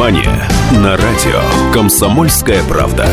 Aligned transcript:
Внимание! 0.00 0.48
На 0.72 0.96
радио 0.96 1.42
«Комсомольская 1.74 2.62
правда». 2.62 3.06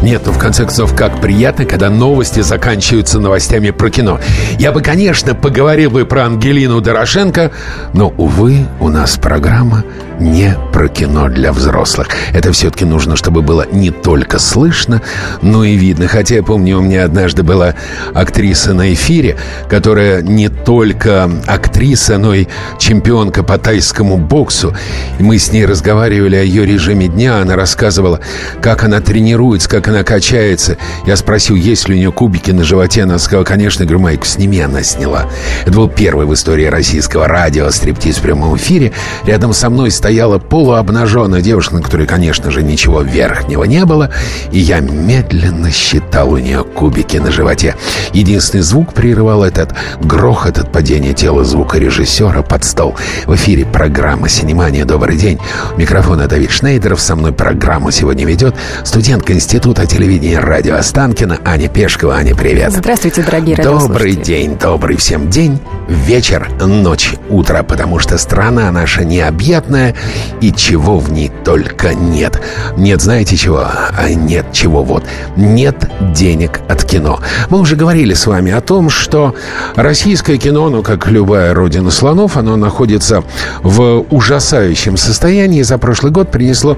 Нет, 0.00 0.22
ну 0.26 0.32
в 0.32 0.38
конце 0.38 0.62
концов, 0.62 0.94
как 0.94 1.20
приятно, 1.20 1.64
когда 1.64 1.90
новости 1.90 2.38
заканчиваются 2.38 3.18
новостями 3.18 3.70
про 3.70 3.90
кино. 3.90 4.20
Я 4.60 4.70
бы, 4.70 4.80
конечно, 4.80 5.34
поговорил 5.34 5.90
бы 5.90 6.04
про 6.04 6.26
Ангелину 6.26 6.80
Дорошенко, 6.80 7.50
но, 7.94 8.14
увы, 8.16 8.58
у 8.78 8.90
нас 8.90 9.16
программа 9.16 9.82
не 10.20 10.56
про 10.72 10.88
кино 10.88 11.28
для 11.28 11.52
взрослых. 11.52 12.08
Это 12.32 12.52
все-таки 12.52 12.84
нужно, 12.84 13.16
чтобы 13.16 13.42
было 13.42 13.66
не 13.70 13.90
только 13.90 14.38
слышно, 14.38 15.02
но 15.42 15.64
и 15.64 15.76
видно. 15.76 16.08
Хотя 16.08 16.36
я 16.36 16.42
помню, 16.42 16.78
у 16.78 16.80
меня 16.80 17.04
однажды 17.04 17.42
была 17.42 17.74
актриса 18.12 18.74
на 18.74 18.92
эфире, 18.94 19.36
которая 19.68 20.22
не 20.22 20.48
только 20.48 21.30
актриса, 21.46 22.18
но 22.18 22.34
и 22.34 22.46
чемпионка 22.78 23.42
по 23.42 23.58
тайскому 23.58 24.16
боксу. 24.16 24.74
И 25.18 25.22
мы 25.22 25.38
с 25.38 25.52
ней 25.52 25.66
разговаривали 25.66 26.36
о 26.36 26.42
ее 26.42 26.66
режиме 26.66 27.08
дня. 27.08 27.38
Она 27.38 27.56
рассказывала, 27.56 28.20
как 28.60 28.84
она 28.84 29.00
тренируется, 29.00 29.68
как 29.68 29.88
она 29.88 30.02
качается. 30.02 30.76
Я 31.06 31.16
спросил, 31.16 31.56
есть 31.56 31.88
ли 31.88 31.94
у 31.94 31.98
нее 31.98 32.12
кубики 32.12 32.50
на 32.50 32.64
животе. 32.64 33.02
Она 33.02 33.18
сказала, 33.18 33.44
конечно. 33.44 33.82
Я 33.82 33.88
говорю, 33.88 34.02
Майку, 34.02 34.26
сними. 34.26 34.60
Она 34.60 34.82
сняла. 34.82 35.26
Это 35.62 35.72
был 35.72 35.88
первый 35.88 36.26
в 36.26 36.34
истории 36.34 36.66
российского 36.66 37.28
радио 37.28 37.70
стриптиз 37.70 38.16
в 38.18 38.22
прямом 38.22 38.56
эфире. 38.56 38.92
Рядом 39.24 39.52
со 39.52 39.70
мной 39.70 39.90
стояла 40.04 40.38
полуобнаженная 40.38 41.40
девушка, 41.40 41.76
на 41.76 41.82
которой, 41.82 42.06
конечно 42.06 42.50
же, 42.50 42.62
ничего 42.62 43.00
верхнего 43.00 43.64
не 43.64 43.86
было, 43.86 44.10
и 44.52 44.58
я 44.58 44.80
медленно 44.80 45.70
считал 45.70 46.32
у 46.32 46.36
нее 46.36 46.62
кубики 46.62 47.16
на 47.16 47.32
животе. 47.32 47.74
Единственный 48.12 48.60
звук 48.60 48.92
прерывал 48.92 49.42
этот 49.42 49.72
грохот 50.02 50.58
от 50.58 50.70
падения 50.70 51.14
тела 51.14 51.42
звукорежиссера 51.42 52.42
под 52.42 52.64
стол. 52.64 52.94
В 53.24 53.34
эфире 53.36 53.64
программа 53.64 54.28
«Синемания». 54.28 54.84
Добрый 54.84 55.16
день. 55.16 55.38
У 55.74 55.80
микрофона 55.80 56.28
Давид 56.28 56.50
Шнейдеров. 56.50 57.00
Со 57.00 57.16
мной 57.16 57.32
программу 57.32 57.90
сегодня 57.90 58.26
ведет 58.26 58.54
студентка 58.84 59.32
Института 59.32 59.86
телевидения 59.86 60.34
и 60.34 60.36
радио 60.36 60.74
Останкина 60.74 61.38
Аня 61.46 61.70
Пешкова. 61.70 62.16
Аня, 62.16 62.34
привет. 62.34 62.72
Здравствуйте, 62.72 63.22
дорогие 63.22 63.56
Добрый 63.56 64.16
день, 64.16 64.58
добрый 64.58 64.98
всем 64.98 65.30
день, 65.30 65.58
вечер, 65.88 66.46
ночь, 66.60 67.14
утро, 67.30 67.62
потому 67.62 67.98
что 67.98 68.18
страна 68.18 68.70
наша 68.70 69.02
необъятная, 69.02 69.93
и 70.40 70.52
чего 70.52 70.98
в 70.98 71.12
ней 71.12 71.30
только 71.44 71.94
нет. 71.94 72.40
Нет, 72.76 73.00
знаете 73.00 73.36
чего? 73.36 73.64
А 73.64 74.08
нет 74.08 74.46
чего 74.52 74.82
вот. 74.82 75.04
Нет 75.36 75.90
денег 76.12 76.60
от 76.68 76.84
кино. 76.84 77.20
Мы 77.50 77.58
уже 77.60 77.76
говорили 77.76 78.14
с 78.14 78.26
вами 78.26 78.52
о 78.52 78.60
том, 78.60 78.90
что 78.90 79.34
российское 79.76 80.38
кино, 80.38 80.68
ну, 80.70 80.82
как 80.82 81.06
любая 81.06 81.54
родина 81.54 81.90
слонов, 81.90 82.36
оно 82.36 82.56
находится 82.56 83.22
в 83.62 84.04
ужасающем 84.10 84.96
состоянии. 84.96 85.62
За 85.62 85.78
прошлый 85.78 86.12
год 86.12 86.30
принесло 86.30 86.76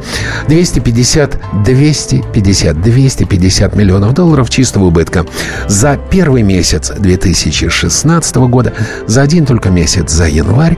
250, 0.49 1.39
250, 1.65 2.81
250 2.81 3.77
миллионов 3.77 4.15
долларов 4.15 4.51
чистого 4.51 4.85
убытка. 4.85 5.27
За 5.69 5.99
первый 6.11 6.43
месяц 6.43 6.91
2016 6.91 8.37
года, 8.37 8.73
за 9.07 9.23
один 9.23 9.47
только 9.47 9.71
месяц, 9.71 10.11
за 10.11 10.27
январь, 10.27 10.77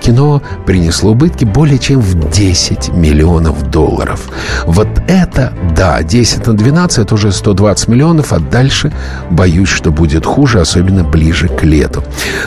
кино 0.00 0.42
принесло 0.66 1.12
убытки 1.12 1.44
более 1.44 1.78
чем 1.80 2.00
в 2.00 2.30
10 2.30 2.90
миллионов 2.94 3.70
долларов. 3.70 4.28
Вот 4.66 4.88
это, 5.08 5.52
да, 5.76 6.02
10 6.02 6.46
на 6.46 6.54
12 6.54 6.98
это 6.98 7.14
уже 7.14 7.32
120 7.32 7.88
миллионов, 7.88 8.32
а 8.32 8.38
дальше 8.38 8.92
боюсь, 9.30 9.68
что 9.68 9.90
будет 9.90 10.24
хуже, 10.24 10.60
особенно 10.60 11.04
ближе 11.04 11.48
к 11.48 11.64
лету. 11.64 12.04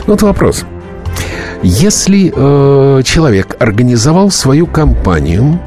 Ну, 0.07 0.13
вот 0.13 0.21
вопрос. 0.21 0.65
Если 1.63 2.33
э, 2.35 3.03
человек 3.03 3.55
организовал 3.59 4.31
свою 4.31 4.67
компанию, 4.67 5.59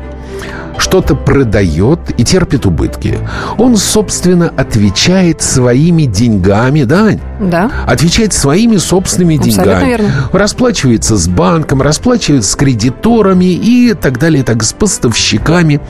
что-то 0.78 1.14
продает 1.14 1.98
и 2.16 2.24
терпит 2.24 2.66
убытки. 2.66 3.18
Он, 3.58 3.76
собственно, 3.76 4.52
отвечает 4.56 5.42
своими 5.42 6.02
деньгами, 6.04 6.84
да? 6.84 7.10
Да. 7.40 7.70
Отвечает 7.86 8.32
своими 8.32 8.76
собственными 8.76 9.36
Абсолютно 9.36 9.64
деньгами. 9.64 9.88
верно. 9.88 10.12
Расплачивается 10.32 11.16
с 11.16 11.28
банком, 11.28 11.82
расплачивается 11.82 12.50
с 12.50 12.56
кредиторами 12.56 13.46
и 13.46 13.94
так 13.94 14.18
далее, 14.18 14.44
так 14.44 14.62
с 14.62 14.72
поставщиками. 14.72 15.80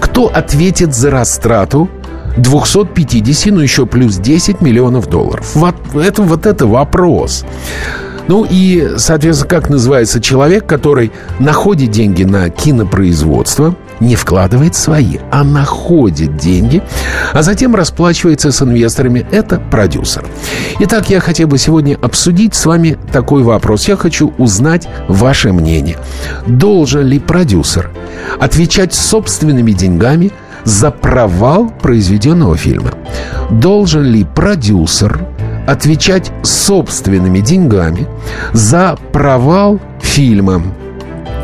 Кто 0.00 0.26
ответит 0.26 0.94
за 0.94 1.10
растрату 1.10 1.88
250, 2.36 3.52
ну 3.52 3.60
еще 3.60 3.86
плюс 3.86 4.16
10 4.16 4.60
миллионов 4.60 5.08
долларов? 5.08 5.50
Вот 5.54 5.76
это, 5.94 6.22
вот 6.22 6.46
это 6.46 6.66
вопрос. 6.66 7.44
Ну 8.28 8.46
и, 8.48 8.92
соответственно, 8.96 9.50
как 9.50 9.68
называется 9.68 10.20
человек, 10.20 10.66
который 10.66 11.12
находит 11.38 11.90
деньги 11.90 12.24
на 12.24 12.48
кинопроизводство, 12.50 13.76
не 14.00 14.16
вкладывает 14.16 14.74
свои, 14.74 15.18
а 15.30 15.44
находит 15.44 16.36
деньги, 16.36 16.82
а 17.32 17.42
затем 17.42 17.74
расплачивается 17.74 18.50
с 18.50 18.62
инвесторами. 18.62 19.26
Это 19.30 19.60
продюсер. 19.70 20.24
Итак, 20.80 21.10
я 21.10 21.20
хотел 21.20 21.48
бы 21.48 21.58
сегодня 21.58 21.96
обсудить 22.00 22.54
с 22.54 22.66
вами 22.66 22.98
такой 23.12 23.42
вопрос. 23.42 23.88
Я 23.88 23.96
хочу 23.96 24.32
узнать 24.38 24.88
ваше 25.08 25.52
мнение. 25.52 25.96
Должен 26.46 27.06
ли 27.06 27.18
продюсер 27.18 27.90
отвечать 28.40 28.94
собственными 28.94 29.72
деньгами 29.72 30.32
за 30.64 30.90
провал 30.90 31.70
произведенного 31.70 32.56
фильма? 32.56 32.90
Должен 33.50 34.02
ли 34.02 34.24
продюсер 34.24 35.28
отвечать 35.66 36.32
собственными 36.42 37.40
деньгами 37.40 38.06
за 38.52 38.96
провал 39.12 39.80
фильма? 40.00 40.62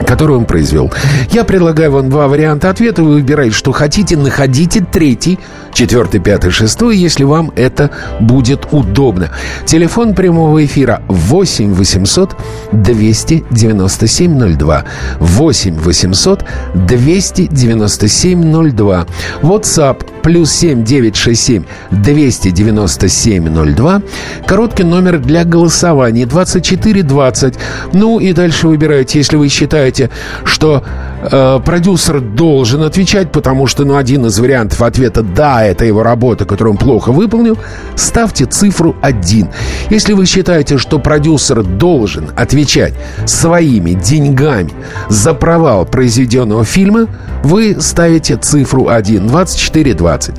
который 0.06 0.36
он 0.36 0.44
произвел. 0.44 0.90
Я 1.30 1.44
предлагаю 1.44 1.92
вам 1.92 2.10
два 2.10 2.26
варианта 2.26 2.70
ответа. 2.70 3.04
Вы 3.04 3.14
выбираете, 3.14 3.54
что 3.54 3.70
хотите, 3.70 4.16
находите 4.16 4.80
третий, 4.80 5.38
четвертый, 5.72 6.20
пятый, 6.20 6.50
шестой, 6.50 6.96
если 6.96 7.24
вам 7.24 7.52
это 7.56 7.90
будет 8.20 8.68
удобно. 8.70 9.30
Телефон 9.66 10.14
прямого 10.14 10.64
эфира 10.64 11.02
8 11.08 11.74
800 11.74 12.36
297 12.72 14.56
02. 14.56 14.84
8 15.18 15.74
800 15.78 16.44
297 16.74 18.72
02. 18.72 19.06
WhatsApp 19.42 20.04
плюс 20.22 20.50
7 20.52 20.84
967 20.84 21.64
297 21.90 23.74
02. 23.74 24.02
Короткий 24.46 24.84
номер 24.84 25.18
для 25.18 25.44
голосования 25.44 26.26
2420. 26.26 27.54
Ну 27.92 28.18
и 28.18 28.32
дальше 28.32 28.68
выбираете, 28.68 29.18
если 29.18 29.36
вы 29.36 29.48
считаете, 29.48 30.10
что 30.44 30.84
э, 31.22 31.60
продюсер 31.64 32.20
должен 32.20 32.82
отвечать, 32.82 33.32
потому 33.32 33.66
что, 33.66 33.84
ну, 33.84 33.96
один 33.96 34.26
из 34.26 34.38
вариантов 34.38 34.82
ответа 34.82 35.22
«да», 35.22 35.64
это 35.64 35.84
его 35.84 36.02
работа, 36.02 36.44
которую 36.44 36.74
он 36.74 36.78
плохо 36.78 37.12
выполнил, 37.12 37.58
ставьте 37.96 38.46
цифру 38.46 38.96
1. 39.02 39.48
Если 39.90 40.12
вы 40.12 40.26
считаете, 40.26 40.78
что 40.78 40.98
продюсер 40.98 41.62
должен 41.62 42.30
отвечать 42.36 42.94
своими 43.26 43.92
деньгами 43.92 44.72
за 45.08 45.34
провал 45.34 45.86
произведенного 45.86 46.64
фильма, 46.64 47.06
вы 47.42 47.80
ставите 47.80 48.36
цифру 48.36 48.88
1, 48.88 49.26
24-20. 49.26 50.38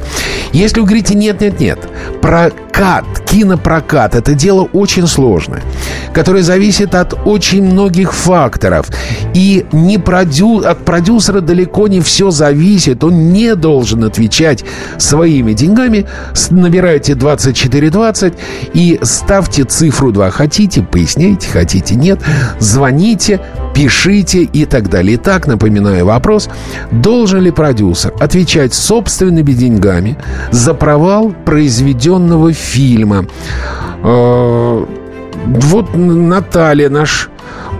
Если 0.53 0.79
вы 0.79 0.85
говорите 0.85 1.15
«нет-нет-нет», 1.15 1.79
прокат, 2.71 3.05
кинопрокат– 3.25 4.15
это 4.15 4.33
дело 4.33 4.67
очень 4.73 5.07
сложное, 5.07 5.61
которое 6.13 6.43
зависит 6.43 6.95
от 6.95 7.13
очень 7.25 7.63
многих 7.63 8.13
факторов. 8.13 8.87
И 9.33 9.65
не 9.71 9.97
продю... 9.97 10.59
от 10.59 10.83
продюсера 10.85 11.41
далеко 11.41 11.87
не 11.87 11.99
все 12.01 12.31
зависит. 12.31 13.03
Он 13.03 13.31
не 13.31 13.55
должен 13.55 14.03
отвечать 14.03 14.63
своими 14.97 15.53
деньгами. 15.53 16.07
Набирайте 16.49 17.15
2420 17.15 18.33
и 18.73 18.99
ставьте 19.03 19.63
цифру 19.63 20.11
2. 20.11 20.31
Хотите, 20.31 20.81
поясняйте, 20.81 21.47
хотите, 21.49 21.95
нет. 21.95 22.19
Звоните, 22.59 23.41
пишите 23.73 24.43
и 24.43 24.65
так 24.65 24.89
далее. 24.89 25.15
Итак, 25.15 25.47
напоминаю 25.47 26.05
вопрос. 26.05 26.49
Должен 26.91 27.41
ли 27.41 27.51
продюсер 27.51 28.13
отвечать 28.19 28.73
собственными 28.73 29.51
деньгами 29.51 30.17
за 30.51 30.73
провал 30.73 31.33
произведенного 31.45 32.53
фильма? 32.53 33.25
Э, 34.03 34.85
Вот 35.45 35.95
Наталья, 35.95 36.89
наш 36.89 37.29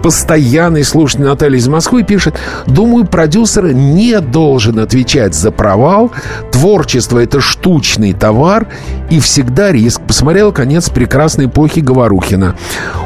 постоянный 0.01 0.83
слушатель 0.83 1.25
Наталья 1.25 1.57
из 1.57 1.67
Москвы 1.67 2.03
пишет, 2.03 2.35
думаю, 2.67 3.05
продюсер 3.05 3.73
не 3.73 4.19
должен 4.19 4.79
отвечать 4.79 5.35
за 5.35 5.51
провал. 5.51 6.11
Творчество— 6.51 7.19
это 7.23 7.39
штучный 7.39 8.13
товар 8.13 8.67
и 9.09 9.19
всегда 9.19 9.71
риск. 9.71 10.01
Посмотрел 10.01 10.51
конец 10.51 10.89
прекрасной 10.89 11.45
эпохи 11.45 11.79
Говорухина. 11.79 12.55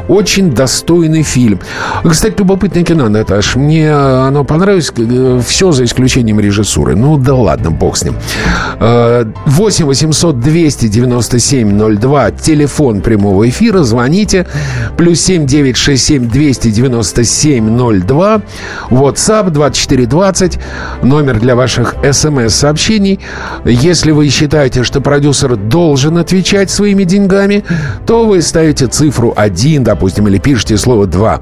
Очень 0.08 0.50
достойный 0.52 1.22
фильм. 1.22 1.60
Кстати, 2.08 2.36
любопытное 2.38 2.84
кино, 2.84 3.08
Наташ. 3.08 3.56
Мне 3.56 3.92
оно 3.92 4.44
понравилось. 4.44 4.92
Э, 4.96 5.40
Все 5.46 5.72
за 5.72 5.84
исключением 5.84 6.38
режиссуры. 6.40 6.94
Ну 6.94 7.16
да 7.16 7.34
ладно, 7.34 7.70
бог 7.70 7.96
с 7.96 8.04
ним. 8.04 8.14
8 8.78 9.84
800 9.84 10.40
297 10.40 11.96
02. 11.98 12.30
Телефон 12.32 13.00
прямого 13.00 13.48
эфира. 13.48 13.82
Звоните. 13.82 14.46
Плюс 14.96 15.20
7 15.20 15.46
967 15.46 16.28
297 16.28 16.85
02. 16.88 18.40
WhatsApp 18.90 19.50
2420. 19.50 20.58
Номер 21.02 21.38
для 21.38 21.54
ваших 21.56 21.94
смс-сообщений. 22.12 23.20
Если 23.64 24.10
вы 24.12 24.28
считаете, 24.28 24.84
что 24.84 25.00
продюсер 25.00 25.56
должен 25.56 26.18
отвечать 26.18 26.70
своими 26.70 27.04
деньгами, 27.04 27.64
то 28.06 28.24
вы 28.26 28.42
ставите 28.42 28.86
цифру 28.86 29.32
1, 29.36 29.84
допустим, 29.84 30.26
или 30.28 30.38
пишите 30.38 30.76
слово 30.76 31.06
2. 31.06 31.40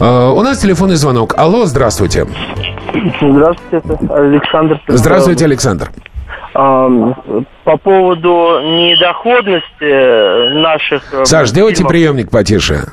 Э, 0.00 0.28
у 0.34 0.42
нас 0.42 0.58
телефонный 0.58 0.96
звонок. 0.96 1.34
Алло, 1.36 1.66
здравствуйте. 1.66 2.26
Здравствуйте, 3.20 3.82
Александр. 4.10 4.80
Здравствуйте, 4.88 5.44
Александр. 5.44 5.90
По 6.54 7.76
поводу 7.82 8.60
недоходности 8.62 10.54
наших... 10.54 11.02
э, 11.12 11.24
Саш, 11.24 11.50
фильмов. 11.52 11.88
приемник 11.88 12.30
потише. 12.30 12.84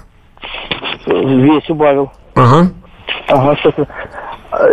Весь 1.06 1.70
убавил. 1.70 2.12
Ага. 2.36 2.72
Ага. 3.30 3.56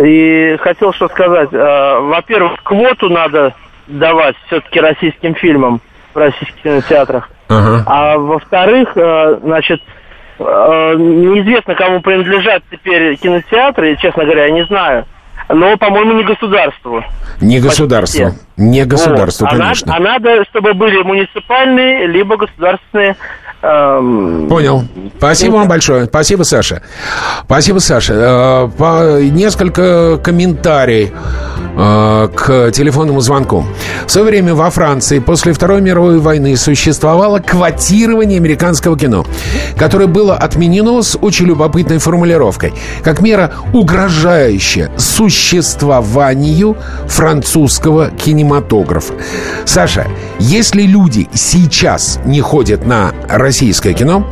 И 0.02 0.56
хотел 0.60 0.92
что 0.92 1.08
сказать. 1.08 1.48
А, 1.52 2.00
Во-первых, 2.00 2.62
квоту 2.62 3.08
надо 3.08 3.54
давать 3.86 4.36
все-таки 4.46 4.80
российским 4.80 5.34
фильмам 5.34 5.80
в 6.14 6.18
российских 6.18 6.62
кинотеатрах. 6.62 7.28
Ага. 7.48 7.82
А 7.86 8.18
во-вторых, 8.18 8.96
э, 8.96 9.38
значит, 9.42 9.80
э, 10.38 10.94
неизвестно, 10.96 11.74
кому 11.74 12.00
принадлежат 12.00 12.62
теперь 12.70 13.16
кинотеатры, 13.16 13.96
честно 13.96 14.24
говоря, 14.24 14.46
я 14.46 14.52
не 14.52 14.64
знаю. 14.66 15.06
Но, 15.52 15.76
по-моему, 15.76 16.12
не 16.12 16.24
государству. 16.24 17.02
Не 17.40 17.58
государство. 17.60 18.30
все. 18.30 18.34
Не 18.56 18.84
государство, 18.84 19.46
Вот. 19.46 19.54
А 19.54 19.56
конечно. 19.58 19.92
надо- 19.92 19.98
А 19.98 20.12
надо, 20.34 20.44
чтобы 20.50 20.74
были 20.74 21.02
муниципальные, 21.02 22.06
либо 22.06 22.36
государственные. 22.36 23.16
эм, 23.62 24.46
Понял. 24.48 24.84
Спасибо 25.18 25.56
вам 25.56 25.68
большое. 25.68 26.06
Спасибо, 26.06 26.44
Саша. 26.44 26.82
Спасибо, 27.44 27.78
Саша. 27.78 28.14
Э, 28.14 28.68
по- 28.78 29.20
Несколько 29.20 30.18
комментариев 30.18 31.10
э, 31.76 32.28
к 32.34 32.70
телефонному 32.72 33.20
звонку. 33.20 33.64
В 34.06 34.10
свое 34.10 34.26
время 34.26 34.54
во 34.54 34.70
Франции 34.70 35.18
после 35.18 35.52
Второй 35.52 35.80
мировой 35.82 36.18
войны 36.20 36.56
существовало 36.56 37.38
квотирование 37.38 38.38
американского 38.38 38.98
кино, 38.98 39.24
которое 39.76 40.06
было 40.06 40.34
отменено 40.36 41.02
с 41.02 41.16
очень 41.20 41.46
любопытной 41.46 41.98
формулировкой, 41.98 42.72
как 43.04 43.20
мера 43.20 43.52
угрожающая 43.72 44.90
существованию 45.40 46.76
французского 47.06 48.10
кинематографа. 48.10 49.14
Саша, 49.64 50.06
если 50.38 50.82
люди 50.82 51.28
сейчас 51.34 52.18
не 52.24 52.40
ходят 52.40 52.86
на 52.86 53.12
российское 53.28 53.94
кино, 53.94 54.26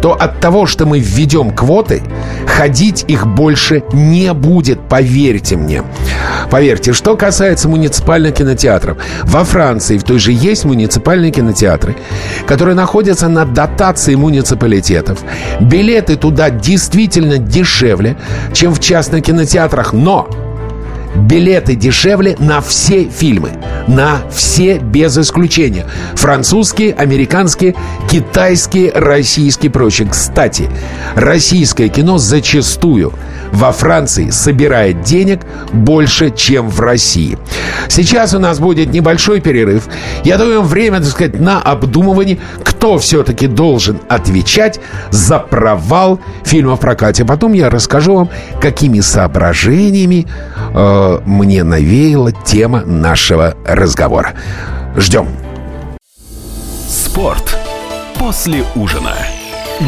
то 0.00 0.12
от 0.12 0.40
того, 0.40 0.66
что 0.66 0.86
мы 0.86 0.98
введем 0.98 1.50
квоты, 1.50 2.02
ходить 2.46 3.04
их 3.06 3.26
больше 3.26 3.82
не 3.92 4.32
будет, 4.32 4.80
поверьте 4.88 5.56
мне. 5.56 5.82
Поверьте, 6.50 6.92
что 6.92 7.16
касается 7.16 7.68
муниципальных 7.68 8.34
кинотеатров, 8.34 8.96
во 9.24 9.44
Франции 9.44 9.98
в 9.98 10.04
той 10.04 10.18
же 10.18 10.32
есть 10.32 10.64
муниципальные 10.64 11.32
кинотеатры, 11.32 11.96
которые 12.46 12.74
находятся 12.74 13.28
на 13.28 13.44
дотации 13.44 14.14
муниципалитетов. 14.14 15.18
Билеты 15.60 16.16
туда 16.16 16.50
действительно 16.50 17.38
дешевле, 17.38 18.16
чем 18.52 18.72
в 18.72 18.80
частных 18.80 19.24
кинотеатрах, 19.24 19.92
но 19.92 20.28
Билеты 21.16 21.74
дешевле 21.74 22.36
на 22.38 22.60
все 22.60 23.04
фильмы. 23.08 23.50
На 23.88 24.20
все 24.30 24.78
без 24.78 25.16
исключения. 25.16 25.86
Французские, 26.14 26.92
американские, 26.92 27.74
китайские, 28.10 28.92
российские 28.92 29.70
и 29.70 29.72
прочие. 29.72 30.08
Кстати, 30.08 30.68
российское 31.14 31.88
кино 31.88 32.18
зачастую 32.18 33.12
во 33.52 33.72
Франции 33.72 34.30
собирает 34.30 35.02
денег 35.02 35.40
больше, 35.72 36.30
чем 36.30 36.68
в 36.68 36.80
России. 36.80 37.38
Сейчас 37.88 38.34
у 38.34 38.38
нас 38.38 38.58
будет 38.58 38.92
небольшой 38.92 39.40
перерыв. 39.40 39.88
Я 40.24 40.36
даю 40.36 40.62
время, 40.62 40.98
так 40.98 41.08
сказать, 41.08 41.40
на 41.40 41.62
обдумывание, 41.62 42.38
кто 42.62 42.75
все-таки 42.98 43.46
должен 43.46 44.00
отвечать 44.08 44.80
за 45.10 45.38
провал 45.38 46.20
фильма 46.44 46.76
в 46.76 46.80
прокате. 46.80 47.24
Потом 47.24 47.52
я 47.52 47.68
расскажу 47.68 48.14
вам, 48.14 48.30
какими 48.60 49.00
соображениями 49.00 50.26
э, 50.74 51.20
мне 51.24 51.64
навеяла 51.64 52.32
тема 52.32 52.82
нашего 52.82 53.54
разговора. 53.66 54.34
Ждем. 54.96 55.28
Спорт 56.88 57.58
после 58.18 58.64
ужина. 58.74 59.14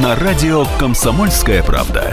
На 0.02 0.16
радио 0.16 0.66
«Комсомольская 0.78 1.62
правда». 1.62 2.12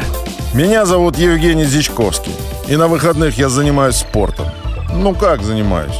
Меня 0.53 0.85
зовут 0.85 1.17
Евгений 1.17 1.65
Зичковский. 1.65 2.31
И 2.67 2.77
на 2.77 2.87
выходных 2.87 3.37
я 3.37 3.49
занимаюсь 3.49 3.95
спортом. 3.95 4.45
Ну 4.93 5.13
как 5.13 5.41
занимаюсь? 5.41 5.99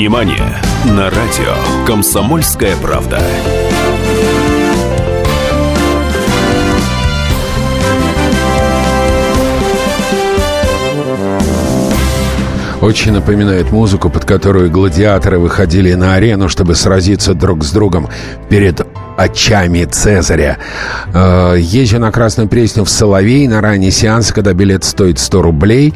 «Синемания» 0.00 0.62
на 0.86 1.10
радио 1.10 1.54
«Комсомольская 1.86 2.74
правда». 2.76 3.20
Очень 12.80 13.12
напоминает 13.12 13.72
музыку, 13.72 14.08
под 14.08 14.24
которую 14.24 14.70
гладиаторы 14.70 15.38
выходили 15.38 15.92
на 15.92 16.14
арену, 16.14 16.48
чтобы 16.48 16.76
сразиться 16.76 17.34
друг 17.34 17.62
с 17.62 17.70
другом 17.70 18.08
перед 18.48 18.80
очами 19.16 19.84
Цезаря. 19.84 20.58
Э, 21.12 21.56
Езжу 21.58 21.98
на 21.98 22.10
Красную 22.12 22.48
Пресню 22.48 22.84
в 22.84 22.90
Соловей 22.90 23.46
на 23.48 23.60
ранний 23.60 23.90
сеанс, 23.90 24.32
когда 24.32 24.52
билет 24.52 24.84
стоит 24.84 25.18
100 25.18 25.42
рублей. 25.42 25.94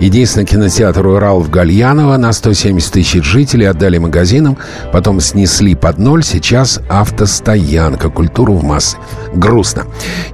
Единственный 0.00 0.46
кинотеатр 0.46 1.06
«Урал» 1.06 1.40
в 1.40 1.50
Гальяново 1.50 2.16
на 2.16 2.32
170 2.32 2.92
тысяч 2.92 3.24
жителей 3.24 3.66
отдали 3.66 3.98
магазинам, 3.98 4.56
потом 4.92 5.20
снесли 5.20 5.74
под 5.74 5.98
ноль. 5.98 6.24
Сейчас 6.24 6.80
автостоянка, 6.88 8.08
культуру 8.10 8.54
в 8.54 8.64
массы. 8.64 8.96
Грустно. 9.34 9.84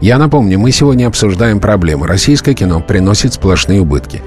Я 0.01 0.19
напомню, 0.19 0.59
мы 0.59 0.71
сегодня 0.73 1.07
обсуждаем 1.07 1.61
проблему. 1.61 2.07
Российское 2.07 2.55
кино 2.55 2.81
приносит 2.81 3.35
сплошные 3.35 3.81
убытки. 3.81 4.23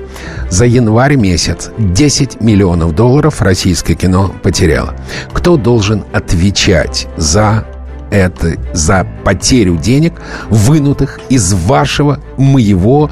За 0.49 0.65
январь 0.65 1.15
месяц 1.15 1.71
10 1.77 2.41
миллионов 2.41 2.95
долларов 2.95 3.41
российское 3.41 3.95
кино 3.95 4.33
потеряло. 4.41 4.95
Кто 5.33 5.57
должен 5.57 6.03
отвечать 6.11 7.07
за 7.17 7.65
это 8.11 8.55
за 8.73 9.05
потерю 9.23 9.77
денег, 9.77 10.13
вынутых 10.49 11.19
из 11.29 11.53
вашего, 11.53 12.19
моего, 12.37 13.09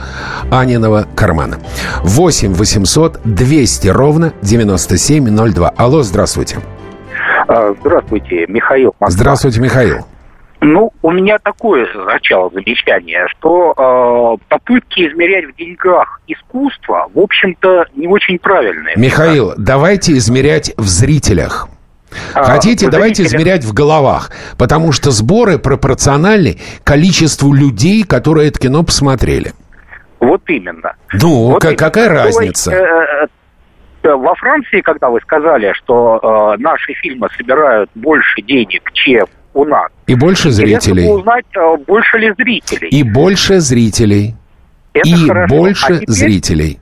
Аниного 0.52 1.08
кармана. 1.16 1.58
8 2.04 2.54
800 2.54 3.22
200 3.24 3.88
ровно 3.90 4.34
9702. 4.42 5.70
Алло, 5.78 6.04
здравствуйте. 6.04 6.58
А, 7.48 7.74
Здравствуйте, 7.80 8.46
Михаил. 8.48 8.94
Москва. 9.00 9.10
Здравствуйте, 9.10 9.62
Михаил. 9.62 10.06
Ну, 10.60 10.92
у 11.04 11.12
меня 11.12 11.38
такое 11.38 11.88
начало 12.06 12.50
замечание, 12.50 13.28
что 13.30 13.74
э, 13.78 14.44
попытки 14.50 15.08
измерять 15.08 15.46
в 15.46 15.56
деньгах 15.56 16.20
искусство, 16.28 17.10
в 17.14 17.20
общем-то, 17.20 17.86
не 17.96 18.08
очень 18.08 18.40
правильные. 18.40 18.96
Михаил, 18.98 19.54
давайте 19.58 20.14
измерять 20.14 20.74
в 20.78 20.88
зрителях. 20.88 21.70
А, 22.34 22.44
Хотите, 22.44 22.90
давайте 22.90 23.24
зрители- 23.24 23.38
измерять 23.38 23.64
в 23.66 23.74
головах, 23.74 24.32
потому 24.58 24.92
что 24.92 25.12
сборы 25.12 25.58
пропорциональны 25.60 26.58
количеству 26.84 27.54
людей, 27.54 28.04
которые 28.04 28.50
это 28.50 28.60
кино 28.60 28.84
посмотрели. 28.84 29.54
Вот 30.20 30.42
именно. 30.48 30.94
Ну, 31.14 31.52
Вот 31.52 31.62
ка- 31.62 31.68
именно. 31.70 31.78
какая 31.78 32.26
есть, 32.26 32.38
разница? 32.40 32.72
э, 32.72 33.28
э, 34.04 34.16
Во 34.16 34.34
Франции, 34.36 34.80
когда 34.82 35.10
вы 35.10 35.20
сказали, 35.22 35.74
что 35.74 36.56
э, 36.58 36.62
наши 36.62 36.94
фильмы 36.94 37.28
собирают 37.38 37.90
больше 37.94 38.42
денег, 38.42 38.90
чем 38.94 39.26
у 39.54 39.66
нас, 39.66 39.90
И 40.06 40.16
больше 40.16 40.48
интересно 40.48 40.80
зрителей. 40.94 41.08
было 41.08 41.20
узнать, 41.20 41.46
э, 41.56 41.78
больше 41.86 42.18
ли 42.20 42.34
зрителей. 42.38 42.88
И 42.90 43.04
больше 43.04 43.60
зрителей. 43.60 44.36
Это 44.94 45.10
и 45.10 45.28
хорошо. 45.28 45.56
больше 45.56 45.86
А 45.94 45.94
теперь- 45.98 46.10
зрителей. 46.10 46.80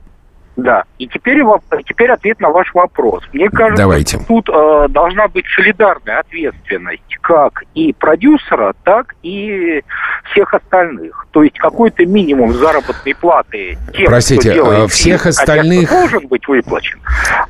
Да. 0.56 0.84
И 0.98 1.06
теперь, 1.06 1.42
теперь 1.86 2.10
ответ 2.10 2.40
на 2.40 2.48
ваш 2.48 2.72
вопрос. 2.72 3.22
Мне 3.32 3.50
кажется, 3.50 3.82
Давайте. 3.82 4.18
тут 4.26 4.48
э, 4.48 4.86
должна 4.88 5.28
быть 5.28 5.44
солидарная 5.54 6.20
ответственность 6.20 7.02
как 7.20 7.64
и 7.74 7.92
продюсера, 7.92 8.74
так 8.84 9.14
и 9.22 9.82
всех 10.30 10.54
остальных. 10.54 11.26
То 11.32 11.42
есть 11.42 11.58
какой-то 11.58 12.06
минимум 12.06 12.54
заработной 12.54 13.14
платы 13.14 13.76
тем, 13.92 14.06
Простите, 14.06 14.50
кто 14.50 14.52
делает 14.52 14.84
э, 14.84 14.88
всех 14.88 15.22
фильм, 15.22 15.30
остальных- 15.30 15.88
конечно, 15.88 16.00
должен 16.00 16.28
быть 16.28 16.48
выплачен. 16.48 17.00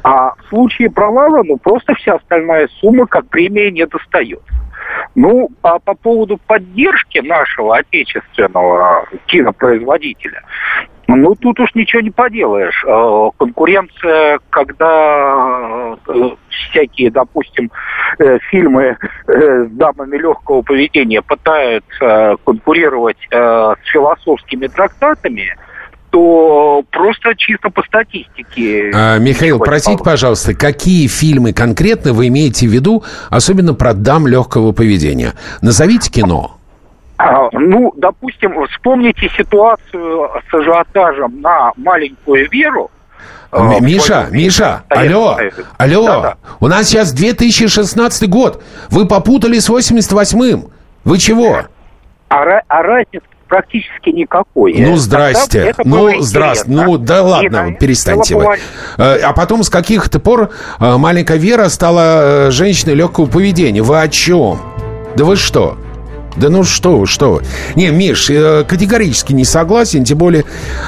А 0.03 0.35
в 0.35 0.49
случае 0.49 0.91
провала, 0.91 1.43
ну, 1.45 1.59
просто 1.59 1.95
вся 1.95 2.15
остальная 2.15 2.69
сумма 2.81 3.07
как 3.07 3.29
премия 3.29 3.71
не 3.71 3.87
достает. 3.87 4.43
Ну, 5.15 5.51
а 5.63 5.79
по 5.79 5.95
поводу 5.95 6.39
поддержки 6.39 7.19
нашего 7.19 7.77
отечественного 7.77 9.07
кинопроизводителя, 9.27 10.43
ну, 11.09 11.35
тут 11.37 11.61
уж 11.61 11.75
ничего 11.75 12.03
не 12.03 12.11
поделаешь. 12.11 12.85
Э, 12.87 13.31
Конкуренция, 13.39 14.39
когда 14.51 15.97
э, 16.09 16.31
всякие, 16.49 17.11
допустим, 17.11 17.71
э, 18.19 18.39
фильмы 18.51 18.97
с 19.27 19.69
дамами 19.71 20.17
легкого 20.17 20.63
поведения 20.63 21.23
пытаются 21.23 22.37
конкурировать 22.45 23.19
с 23.31 23.77
философскими 23.93 24.67
трактатами, 24.67 25.55
то 26.11 26.85
просто 26.91 27.35
чисто 27.37 27.71
по 27.71 27.83
статистике. 27.83 28.91
А, 28.95 29.19
Михаил, 29.19 29.59
простите, 29.59 30.03
пожалуйста, 30.03 30.55
какие 30.55 31.09
фильмы 31.09 31.53
конкретно 31.53 32.13
вы 32.13 32.29
имеете 32.29 32.67
в 32.67 32.71
виду, 32.71 33.05
особенно 33.29 33.75
про 33.75 33.93
дам 33.93 34.27
легкого 34.27 34.73
поведения? 34.73 35.35
Назовите 35.61 36.11
кино. 36.11 36.56
А, 37.19 37.49
Ну, 37.53 37.93
допустим, 37.97 38.67
вспомните 38.69 39.29
ситуацию 39.37 40.31
с 40.51 40.55
ажиотажем 40.55 41.41
на 41.41 41.73
маленькую 41.77 42.49
Веру. 42.51 42.91
в 43.53 43.81
Миша, 43.81 44.27
Миша, 44.31 44.83
«Советский 44.89 45.15
алло, 45.15 45.37
Союз». 45.37 45.55
алло, 45.79 46.07
Да-да. 46.07 46.37
у 46.61 46.67
нас 46.67 46.89
сейчас 46.89 47.13
2016 47.13 48.29
год. 48.29 48.63
Вы 48.91 49.07
попутали 49.07 49.59
с 49.59 49.71
88-м. 49.71 50.69
Вы 51.05 51.19
чего? 51.19 51.59
А, 52.29 52.43
а 52.69 52.83
разницы 52.83 53.25
практически 53.49 54.11
никакой. 54.11 54.75
Ну, 54.77 54.97
здрасте. 54.97 55.75
Ну, 55.85 56.21
здрасте. 56.21 56.65
Ну, 56.69 56.99
да 56.99 57.19
И 57.19 57.21
ладно, 57.21 57.57
это 57.71 57.73
перестаньте 57.79 58.35
вы. 58.35 58.59
Э, 58.99 59.19
А 59.21 59.33
потом 59.33 59.63
с 59.63 59.71
каких-то 59.71 60.19
пор 60.19 60.51
э, 60.81 60.97
маленькая 60.97 61.39
Вера 61.39 61.69
стала 61.69 62.49
э, 62.49 62.51
женщиной 62.51 62.95
легкого 62.95 63.27
поведения. 63.27 63.83
Вы 63.83 64.01
о 64.01 64.09
чем? 64.09 64.61
Да 65.15 65.25
вы 65.25 65.37
что? 65.37 65.79
Да 66.37 66.51
ну 66.51 66.65
что 66.65 66.99
вы, 66.99 67.07
что 67.07 67.35
вы. 67.35 67.43
Не, 67.75 67.89
Миш, 67.89 68.29
э, 68.31 68.65
категорически 68.69 69.33
не 69.33 69.45
согласен, 69.45 70.05
тем 70.05 70.19
более, 70.19 70.45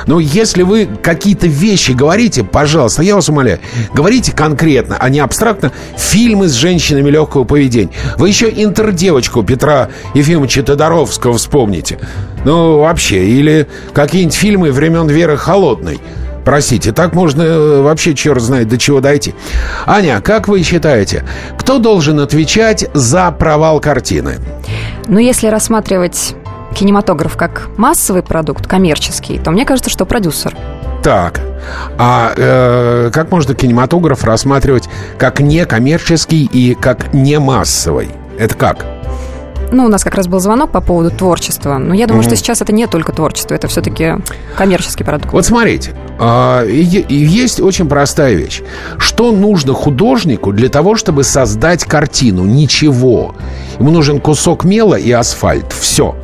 ну, 0.06 0.18
если 0.18 0.62
вы 0.62 0.88
какие-то 1.02 1.46
вещи 1.46 1.92
говорите, 1.92 2.44
пожалуйста, 2.44 3.02
я 3.02 3.14
вас 3.14 3.28
умоляю, 3.28 3.58
говорите 3.94 4.32
конкретно, 4.32 4.96
а 4.98 5.08
не 5.08 5.20
абстрактно 5.20 5.72
фильмы 5.96 6.48
с 6.48 6.52
женщинами 6.52 7.10
легкого 7.10 7.44
поведения. 7.44 7.90
Вы 8.18 8.28
еще 8.28 8.52
интердевочку 8.54 9.42
Петра 9.42 9.88
Ефимовича 10.14 10.62
Тодоровского 10.62 11.38
вспомните. 11.38 11.98
Ну, 12.44 12.80
вообще, 12.80 13.26
или 13.26 13.66
какие-нибудь 13.92 14.34
фильмы 14.34 14.72
времен 14.72 15.08
Веры 15.08 15.36
Холодной. 15.36 15.98
Простите, 16.48 16.92
так 16.92 17.12
можно 17.12 17.42
э, 17.42 17.82
вообще 17.82 18.14
черт 18.14 18.40
знает 18.40 18.68
до 18.68 18.78
чего 18.78 19.02
дойти. 19.02 19.34
Аня, 19.84 20.22
как 20.22 20.48
вы 20.48 20.62
считаете, 20.62 21.26
кто 21.58 21.78
должен 21.78 22.20
отвечать 22.20 22.86
за 22.94 23.30
провал 23.32 23.80
картины? 23.80 24.36
Но 25.08 25.20
если 25.20 25.48
рассматривать 25.48 26.34
кинематограф 26.74 27.36
как 27.36 27.68
массовый 27.76 28.22
продукт, 28.22 28.66
коммерческий, 28.66 29.38
то 29.38 29.50
мне 29.50 29.66
кажется, 29.66 29.90
что 29.90 30.06
продюсер. 30.06 30.56
Так, 31.02 31.42
а 31.98 32.32
э, 32.34 33.10
как 33.12 33.30
можно 33.30 33.54
кинематограф 33.54 34.24
рассматривать 34.24 34.88
как 35.18 35.40
некоммерческий 35.40 36.46
и 36.46 36.74
как 36.74 37.12
не 37.12 37.38
массовый? 37.38 38.08
Это 38.38 38.54
как? 38.54 38.86
Ну, 39.70 39.84
у 39.84 39.88
нас 39.88 40.02
как 40.04 40.14
раз 40.14 40.26
был 40.26 40.40
звонок 40.40 40.70
по 40.70 40.80
поводу 40.80 41.10
творчества. 41.10 41.78
Но 41.78 41.94
я 41.94 42.06
думаю, 42.06 42.22
что 42.22 42.36
сейчас 42.36 42.62
это 42.62 42.72
не 42.72 42.86
только 42.86 43.12
творчество, 43.12 43.54
это 43.54 43.68
все-таки 43.68 44.14
коммерческий 44.56 45.04
продукт. 45.04 45.32
Вот 45.32 45.44
смотрите, 45.44 45.94
а, 46.18 46.64
есть 46.64 47.60
очень 47.60 47.88
простая 47.88 48.34
вещь. 48.34 48.62
Что 48.98 49.32
нужно 49.32 49.74
художнику 49.74 50.52
для 50.52 50.68
того, 50.68 50.96
чтобы 50.96 51.24
создать 51.24 51.84
картину? 51.84 52.44
Ничего. 52.44 53.34
Ему 53.78 53.90
нужен 53.90 54.20
кусок 54.20 54.64
мела 54.64 54.94
и 54.94 55.10
асфальт. 55.12 55.72
Все. 55.72 56.16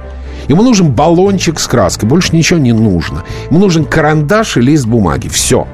Ему 0.48 0.62
нужен 0.62 0.92
баллончик 0.92 1.58
с 1.58 1.66
краской. 1.66 2.08
Больше 2.08 2.34
ничего 2.36 2.58
не 2.58 2.72
нужно. 2.72 3.24
Ему 3.50 3.60
нужен 3.60 3.84
карандаш 3.84 4.56
и 4.56 4.60
лист 4.60 4.86
бумаги. 4.86 5.28
Все. 5.28 5.66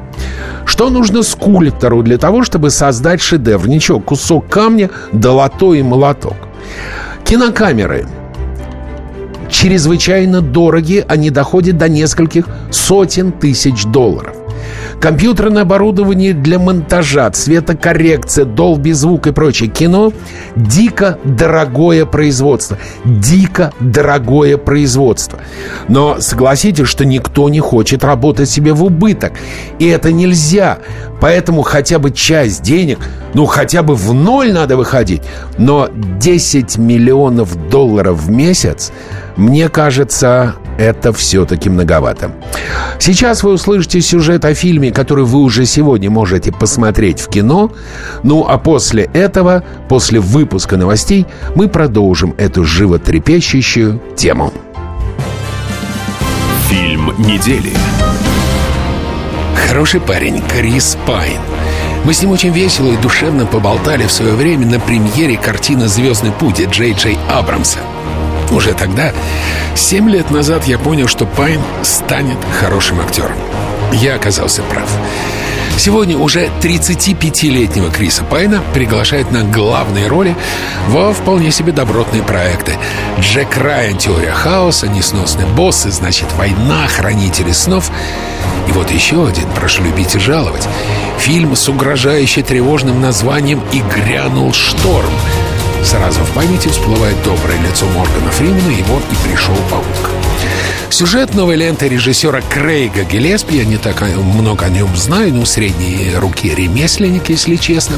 Что 0.64 0.90
нужно 0.90 1.22
скульптору 1.22 2.02
для 2.02 2.18
того, 2.18 2.44
чтобы 2.44 2.70
создать 2.70 3.20
шедевр? 3.20 3.68
Ничего, 3.68 4.00
кусок 4.00 4.48
камня, 4.48 4.90
долото 5.12 5.74
и 5.74 5.82
молоток. 5.82 6.36
Кинокамеры 7.24 8.06
чрезвычайно 9.50 10.40
дороги, 10.40 11.04
они 11.06 11.30
доходят 11.30 11.76
до 11.76 11.88
нескольких 11.88 12.46
сотен 12.70 13.32
тысяч 13.32 13.84
долларов. 13.84 14.39
Компьютерное 15.00 15.62
оборудование 15.62 16.34
для 16.34 16.58
монтажа, 16.58 17.30
цветокоррекция, 17.30 18.44
долби 18.44 18.92
звук 18.92 19.26
и 19.26 19.32
прочее. 19.32 19.70
Кино– 19.70 20.12
дико 20.56 21.18
дорогое 21.24 22.06
производство. 22.06 22.78
Дико 23.04 23.72
дорогое 23.80 24.56
производство. 24.58 25.38
Но 25.88 26.20
согласитесь, 26.20 26.88
что 26.88 27.04
никто 27.04 27.48
не 27.48 27.60
хочет 27.60 28.04
работать 28.04 28.50
себе 28.50 28.72
в 28.72 28.84
убыток. 28.84 29.32
И 29.78 29.86
это 29.86 30.12
нельзя. 30.12 30.78
Поэтому 31.20 31.62
хотя 31.62 31.98
бы 31.98 32.10
часть 32.10 32.62
денег, 32.62 32.98
ну 33.34 33.46
хотя 33.46 33.82
бы 33.82 33.94
в 33.94 34.12
ноль 34.14 34.52
надо 34.52 34.76
выходить. 34.76 35.22
Но 35.58 35.88
10 36.18 36.78
миллионов 36.78 37.68
долларов 37.68 38.18
в 38.22 38.30
месяц, 38.30 38.92
мне 39.36 39.68
кажется, 39.68 40.54
это 40.80 41.12
все-таки 41.12 41.68
многовато. 41.68 42.32
Сейчас 42.98 43.42
вы 43.42 43.52
услышите 43.52 44.00
сюжет 44.00 44.46
о 44.46 44.54
фильме, 44.54 44.90
который 44.90 45.24
вы 45.24 45.40
уже 45.40 45.66
сегодня 45.66 46.10
можете 46.10 46.52
посмотреть 46.52 47.20
в 47.20 47.28
кино. 47.28 47.70
Ну 48.22 48.46
а 48.48 48.56
после 48.56 49.04
этого, 49.12 49.62
после 49.88 50.20
выпуска 50.20 50.78
новостей, 50.78 51.26
мы 51.54 51.68
продолжим 51.68 52.34
эту 52.38 52.64
животрепещущую 52.64 54.00
тему. 54.16 54.52
Фильм 56.70 57.12
недели. 57.18 57.72
Хороший 59.68 60.00
парень 60.00 60.42
Крис 60.48 60.96
Пайн. 61.06 61.40
Мы 62.04 62.14
с 62.14 62.22
ним 62.22 62.30
очень 62.30 62.52
весело 62.52 62.88
и 62.88 62.96
душевно 62.96 63.44
поболтали 63.44 64.06
в 64.06 64.12
свое 64.12 64.32
время 64.32 64.66
на 64.66 64.80
премьере 64.80 65.36
картины 65.36 65.88
«Звездный 65.88 66.32
путь» 66.32 66.60
Джей 66.70 66.94
Джей 66.94 67.18
Абрамса. 67.28 67.80
Уже 68.50 68.72
тогда, 68.74 69.12
семь 69.74 70.10
лет 70.10 70.30
назад, 70.30 70.66
я 70.66 70.78
понял, 70.78 71.06
что 71.06 71.24
Пайн 71.24 71.60
станет 71.82 72.38
хорошим 72.58 73.00
актером. 73.00 73.36
Я 73.92 74.16
оказался 74.16 74.62
прав. 74.62 74.88
Сегодня 75.80 76.18
уже 76.18 76.50
35-летнего 76.60 77.90
Криса 77.90 78.22
Пайна 78.22 78.62
приглашают 78.74 79.32
на 79.32 79.44
главные 79.44 80.08
роли 80.08 80.36
во 80.88 81.14
вполне 81.14 81.50
себе 81.50 81.72
добротные 81.72 82.22
проекты. 82.22 82.76
Джек 83.18 83.56
Райан 83.56 83.96
«Теория 83.96 84.32
хаоса», 84.32 84.88
«Несносный 84.88 85.46
босс» 85.46 85.86
и, 85.86 85.90
значит, 85.90 86.26
«Война», 86.36 86.86
«Хранители 86.86 87.52
снов». 87.52 87.90
И 88.68 88.72
вот 88.72 88.90
еще 88.90 89.26
один, 89.26 89.48
прошу 89.54 89.82
любить 89.82 90.14
и 90.14 90.18
жаловать. 90.18 90.68
Фильм 91.18 91.56
с 91.56 91.66
угрожающе 91.66 92.42
тревожным 92.42 93.00
названием 93.00 93.62
«И 93.72 93.80
грянул 93.80 94.52
шторм». 94.52 95.10
Сразу 95.82 96.20
в 96.20 96.30
памяти 96.32 96.68
всплывает 96.68 97.16
доброе 97.24 97.58
лицо 97.60 97.86
Моргана 97.86 98.30
Фримена, 98.30 98.70
его 98.70 99.00
и 99.10 99.28
пришел 99.28 99.54
паук. 99.70 100.10
Сюжет 100.90 101.34
новой 101.34 101.56
ленты 101.56 101.88
режиссера 101.88 102.40
Крейга 102.42 103.04
Гелеспи, 103.04 103.56
я 103.56 103.64
не 103.64 103.76
так 103.76 104.02
много 104.02 104.66
о 104.66 104.68
нем 104.68 104.94
знаю, 104.96 105.32
ну, 105.32 105.44
средние 105.46 106.18
руки 106.18 106.54
ремесленник, 106.54 107.28
если 107.28 107.56
честно, 107.56 107.96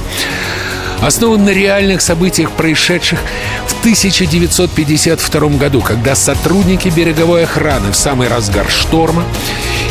основан 1.01 1.45
на 1.45 1.51
реальных 1.51 2.03
событиях, 2.03 2.53
происшедших 2.53 3.19
в 3.67 3.81
1952 3.81 5.49
году, 5.59 5.81
когда 5.81 6.15
сотрудники 6.15 6.89
береговой 6.89 7.45
охраны 7.45 7.91
в 7.91 7.97
самый 7.97 8.29
разгар 8.29 8.69
шторма, 8.69 9.25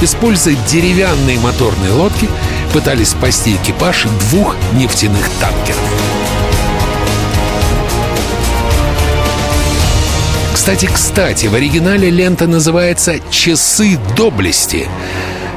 используя 0.02 0.56
деревянные 0.70 1.40
моторные 1.40 1.92
лодки, 1.92 2.30
пытались 2.72 3.10
спасти 3.10 3.56
экипаж 3.56 4.06
двух 4.30 4.56
нефтяных 4.74 5.28
танкеров. 5.40 6.21
Кстати, 10.62 10.86
кстати, 10.94 11.48
в 11.48 11.56
оригинале 11.56 12.12
лента 12.12 12.46
называется 12.46 13.16
«Часы 13.32 13.98
доблести». 14.16 14.88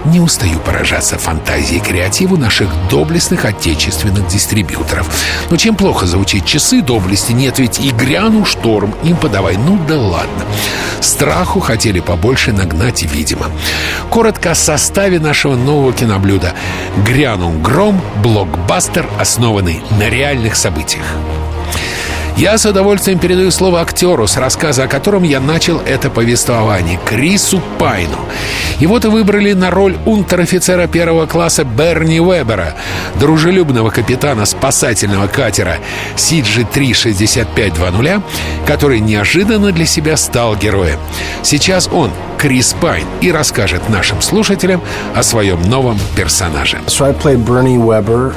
Не 0.06 0.18
устаю 0.18 0.58
поражаться 0.60 1.18
фантазии 1.18 1.76
и 1.76 1.80
креативу 1.80 2.38
наших 2.38 2.70
доблестных 2.88 3.44
отечественных 3.44 4.26
дистрибьюторов. 4.28 5.14
Но 5.50 5.58
чем 5.58 5.76
плохо 5.76 6.06
звучит 6.06 6.46
часы 6.46 6.80
доблести, 6.80 7.32
нет 7.32 7.58
ведь 7.58 7.80
и 7.80 7.90
грянул 7.90 8.46
шторм, 8.46 8.94
им 9.04 9.18
подавай. 9.18 9.58
Ну 9.58 9.78
да 9.86 9.98
ладно. 10.00 10.42
Страху 11.02 11.60
хотели 11.60 12.00
побольше 12.00 12.52
нагнать, 12.52 13.02
видимо. 13.02 13.50
Коротко 14.08 14.52
о 14.52 14.54
составе 14.54 15.20
нашего 15.20 15.54
нового 15.54 15.92
киноблюда. 15.92 16.54
Грянул 17.06 17.52
гром, 17.52 18.00
блокбастер, 18.22 19.06
основанный 19.18 19.82
на 20.00 20.08
реальных 20.08 20.56
событиях. 20.56 21.04
Я 22.36 22.58
с 22.58 22.66
удовольствием 22.66 23.20
передаю 23.20 23.52
слово 23.52 23.80
актеру, 23.80 24.26
с 24.26 24.36
рассказа 24.36 24.82
о 24.84 24.88
котором 24.88 25.22
я 25.22 25.38
начал 25.38 25.78
это 25.78 26.10
повествование, 26.10 26.98
Крису 27.04 27.62
Пайну. 27.78 28.18
Его-то 28.80 29.08
выбрали 29.08 29.52
на 29.52 29.70
роль 29.70 29.96
унтер-офицера 30.04 30.88
первого 30.88 31.26
класса 31.26 31.62
Берни 31.62 32.18
Вебера, 32.18 32.74
дружелюбного 33.20 33.90
капитана 33.90 34.46
спасательного 34.46 35.28
катера 35.28 35.76
CG-36520, 36.16 38.20
который 38.66 38.98
неожиданно 38.98 39.70
для 39.70 39.86
себя 39.86 40.16
стал 40.16 40.56
героем. 40.56 40.98
Сейчас 41.42 41.88
он, 41.92 42.10
Крис 42.36 42.74
Пайн, 42.80 43.06
и 43.20 43.30
расскажет 43.30 43.88
нашим 43.88 44.20
слушателям 44.20 44.82
о 45.14 45.22
своем 45.22 45.62
новом 45.62 46.00
персонаже. 46.16 46.78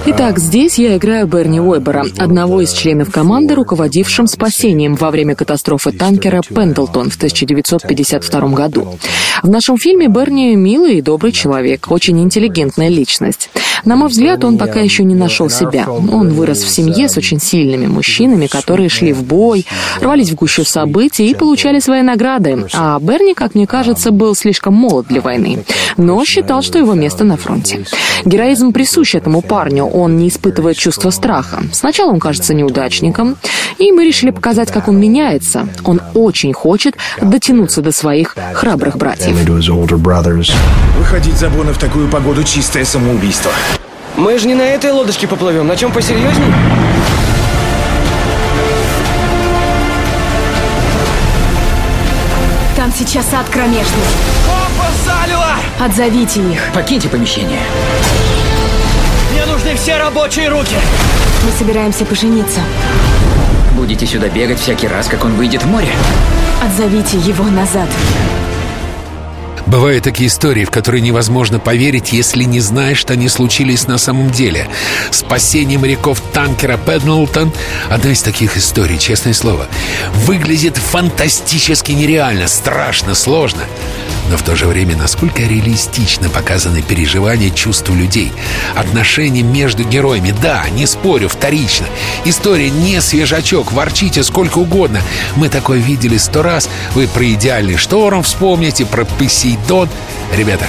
Итак, 0.06 0.38
здесь 0.38 0.78
я 0.78 0.98
играю 0.98 1.26
Берни 1.26 1.60
Уэббера, 1.60 2.06
одного 2.18 2.62
из 2.62 2.74
членов 2.74 3.12
команды, 3.12 3.56
руководителя 3.56 3.87
руководившим 3.88 4.28
спасением 4.28 4.96
во 4.96 5.12
время 5.12 5.34
катастрофы 5.34 5.94
танкера 5.94 6.42
«Пендлтон» 6.42 7.10
в 7.10 7.16
1952 7.16 8.50
году. 8.50 8.98
В 9.44 9.50
нашем 9.50 9.78
фильме 9.78 10.08
Берни 10.08 10.56
милый 10.56 10.98
и 10.98 11.02
добрый 11.02 11.32
человек, 11.32 11.90
очень 11.90 12.22
интеллигентная 12.22 12.90
личность. 12.90 13.50
На 13.86 13.96
мой 13.96 14.10
взгляд, 14.10 14.44
он 14.44 14.58
пока 14.58 14.82
еще 14.82 15.06
не 15.06 15.16
нашел 15.16 15.50
себя. 15.50 15.88
Он 15.90 16.34
вырос 16.34 16.64
в 16.64 16.70
семье 16.70 17.08
с 17.08 17.16
очень 17.16 17.40
сильными 17.40 17.88
мужчинами, 17.88 18.48
которые 18.48 18.90
шли 18.90 19.14
в 19.14 19.24
бой, 19.24 19.66
рвались 20.02 20.32
в 20.32 20.36
гущу 20.36 20.66
событий 20.66 21.30
и 21.30 21.36
получали 21.36 21.80
свои 21.80 22.02
награды. 22.02 22.66
А 22.74 23.00
Берни, 23.00 23.34
как 23.34 23.56
мне 23.56 23.68
кажется, 23.68 24.12
был 24.12 24.36
слишком 24.36 24.74
молод 24.74 25.08
для 25.08 25.22
войны, 25.22 25.64
но 25.96 26.26
считал, 26.26 26.62
что 26.62 26.78
его 26.78 26.94
место 26.94 27.24
на 27.24 27.38
фронте. 27.38 27.86
Героизм 28.26 28.74
присущ 28.74 29.16
этому 29.16 29.42
парню, 29.42 29.86
он 29.86 30.18
не 30.18 30.28
испытывает 30.28 30.76
чувства 30.76 31.12
страха. 31.12 31.64
Сначала 31.72 32.12
он 32.12 32.20
кажется 32.20 32.54
неудачником, 32.54 33.38
и 33.78 33.92
мы 33.92 34.06
решили 34.06 34.32
показать, 34.32 34.72
как 34.72 34.88
он 34.88 35.00
меняется. 35.00 35.68
Он 35.84 36.02
очень 36.14 36.54
хочет 36.54 36.96
дотянуться 37.22 37.82
до 37.82 37.92
своих 37.92 38.36
храбрых 38.54 38.98
братьев. 38.98 39.36
Выходить 40.98 41.36
за 41.36 41.50
Бона 41.50 41.74
в 41.74 41.78
такую 41.78 42.10
погоду 42.10 42.44
чистое 42.44 42.86
самоубийство. 42.86 43.52
Мы 44.16 44.38
же 44.40 44.48
не 44.48 44.56
на 44.56 44.64
этой 44.64 44.92
лодочке 44.92 45.28
поплывем, 45.28 45.68
на 45.68 45.76
чем 45.76 45.92
посерьезней? 45.92 46.54
Там 52.76 52.92
сейчас 52.98 53.32
ад 53.34 53.48
кромешный. 53.50 53.84
Опа, 54.48 54.88
залило! 55.06 55.56
Отзовите 55.80 56.42
их. 56.52 56.72
Покиньте 56.74 57.10
помещение. 57.10 57.60
Мне 59.32 59.46
нужны 59.46 59.76
все 59.76 59.98
рабочие 59.98 60.50
руки. 60.50 60.76
Мы 61.44 61.52
собираемся 61.52 62.06
пожениться. 62.06 62.62
Будете 63.78 64.08
сюда 64.08 64.28
бегать 64.28 64.58
всякий 64.60 64.88
раз, 64.88 65.08
как 65.08 65.24
он 65.24 65.36
выйдет 65.36 65.62
в 65.62 65.68
море? 65.68 65.94
Отзовите 66.64 67.18
его 67.20 67.46
назад. 67.46 67.88
Бывают 69.68 70.06
такие 70.06 70.30
истории, 70.30 70.64
в 70.64 70.72
которые 70.72 71.02
невозможно 71.02 71.60
поверить, 71.60 72.14
если 72.14 72.44
не 72.44 72.62
знаешь, 72.62 73.00
что 73.00 73.14
они 73.14 73.28
случились 73.28 73.86
на 73.86 73.98
самом 73.98 74.32
деле. 74.32 74.70
Спасение 75.12 75.78
моряков 75.78 76.22
танкера 76.32 76.78
Педлтон— 76.78 77.52
одна 77.90 78.12
из 78.12 78.22
таких 78.22 78.56
историй, 78.56 78.98
честное 78.98 79.34
слово. 79.34 79.68
Выглядит 80.14 80.78
фантастически 80.78 81.92
нереально, 81.92 82.48
страшно, 82.48 83.14
сложно. 83.14 83.64
Но 84.30 84.38
в 84.38 84.42
то 84.42 84.56
же 84.56 84.68
время, 84.68 84.96
насколько 84.96 85.42
реалистично 85.42 86.30
показаны 86.30 86.82
переживания 86.82 87.50
чувств 87.50 87.90
людей. 87.90 88.32
Отношения 88.76 89.42
между 89.42 89.84
героями, 89.84 90.34
да, 90.42 90.66
не 90.70 90.86
спорю, 90.86 91.30
вторично. 91.30 91.88
История 92.26 92.70
не 92.70 93.02
свежачок, 93.02 93.72
ворчите 93.72 94.24
сколько 94.24 94.58
угодно. 94.58 95.02
Мы 95.36 95.50
такое 95.50 95.80
видели 95.80 96.18
сто 96.18 96.42
раз. 96.42 96.70
Вы 96.94 97.08
про 97.08 97.26
идеальный 97.34 97.78
шторм 97.78 98.24
вспомните, 98.24 98.86
про 98.86 99.06
Посейдон. 99.06 99.57
Ребята, 100.36 100.66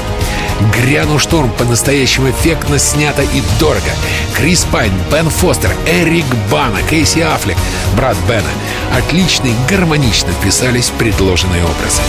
Грянул 0.72 1.18
шторм 1.18 1.50
по-настоящему 1.52 2.30
эффектно 2.30 2.78
снято 2.78 3.22
и 3.22 3.42
дорого. 3.60 3.90
Крис 4.36 4.66
Пайн, 4.70 4.92
Бен 5.10 5.30
Фостер, 5.30 5.70
Эрик 5.86 6.26
Бана, 6.50 6.82
Кейси 6.82 7.20
Аффлек, 7.20 7.56
брат 7.96 8.16
Бена. 8.26 8.50
Отлично 8.96 9.46
и 9.46 9.54
гармонично 9.70 10.32
вписались 10.32 10.88
в 10.88 10.94
предложенные 10.94 11.62
образы. 11.64 12.02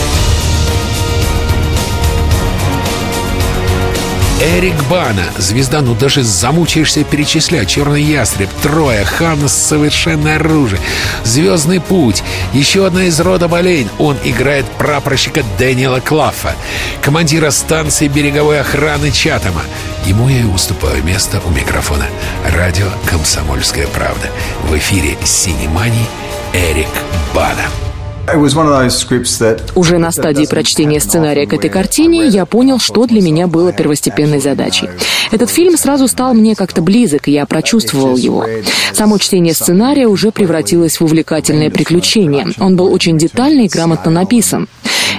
Эрик 4.42 4.82
Бана, 4.88 5.24
звезда, 5.36 5.82
ну 5.82 5.94
даже 5.94 6.22
замучаешься 6.22 7.04
перечислять. 7.04 7.68
Черный 7.68 8.02
ястреб, 8.02 8.48
Троя, 8.62 9.04
Ханнес, 9.04 9.52
Совершенное 9.52 10.36
оружие, 10.36 10.80
Звездный 11.24 11.78
путь, 11.78 12.22
еще 12.54 12.86
одна 12.86 13.04
из 13.04 13.20
рода 13.20 13.48
Болейн. 13.48 13.90
Он 13.98 14.16
играет 14.24 14.64
прапорщика 14.78 15.44
Дэниела 15.58 16.00
Клаффа, 16.00 16.54
командира 17.02 17.50
станции 17.50 18.08
береговой 18.08 18.60
охраны 18.60 19.10
Чатама. 19.10 19.62
Ему 20.06 20.30
я 20.30 20.40
и 20.40 20.44
уступаю 20.44 21.04
место 21.04 21.42
у 21.44 21.50
микрофона. 21.50 22.06
Радио 22.46 22.86
«Комсомольская 23.10 23.88
правда». 23.88 24.30
В 24.64 24.76
эфире 24.78 25.18
«Синемани» 25.22 26.06
Эрик 26.54 26.88
Бана. 27.34 27.89
Уже 29.74 29.98
на 29.98 30.10
стадии 30.12 30.46
прочтения 30.46 31.00
сценария 31.00 31.46
к 31.46 31.52
этой 31.52 31.70
картине 31.70 32.26
я 32.26 32.46
понял, 32.46 32.78
что 32.78 33.06
для 33.06 33.20
меня 33.20 33.46
было 33.46 33.72
первостепенной 33.72 34.40
задачей. 34.40 34.88
Этот 35.30 35.50
фильм 35.50 35.76
сразу 35.76 36.08
стал 36.08 36.34
мне 36.34 36.54
как-то 36.54 36.82
близок, 36.82 37.28
и 37.28 37.32
я 37.32 37.46
прочувствовал 37.46 38.16
его. 38.16 38.46
Само 38.92 39.18
чтение 39.18 39.54
сценария 39.54 40.06
уже 40.06 40.32
превратилось 40.32 41.00
в 41.00 41.04
увлекательное 41.04 41.70
приключение. 41.70 42.48
Он 42.58 42.76
был 42.76 42.92
очень 42.92 43.18
детально 43.18 43.62
и 43.62 43.68
грамотно 43.68 44.10
написан. 44.10 44.68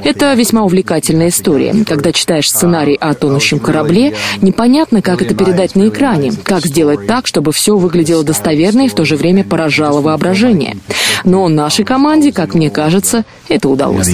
Это 0.04 0.34
весьма 0.34 0.63
увлекательная 0.63 1.30
история. 1.30 1.76
Когда 1.86 2.12
читаешь 2.12 2.50
сценарий 2.50 2.95
о 2.95 3.13
тонущем 3.13 3.60
корабле, 3.60 4.15
непонятно, 4.41 5.02
как 5.02 5.21
это 5.21 5.36
передать 5.36 5.76
на 5.76 5.89
экране, 5.89 6.32
как 6.43 6.65
сделать 6.65 7.06
так, 7.08 7.28
чтобы 7.28 7.52
все 7.52 7.78
выглядело 7.78 8.24
достоверно 8.24 8.86
и 8.86 8.89
в 8.89 8.95
то 8.95 9.06
же 9.06 9.15
время 9.15 9.43
поражало 9.43 10.02
воображение. 10.02 10.78
Но 11.24 11.47
нашей 11.50 11.86
команде, 11.86 12.32
как 12.32 12.56
мне 12.56 12.69
кажется, 12.69 13.01
это 13.48 13.70
удалось. 13.70 14.08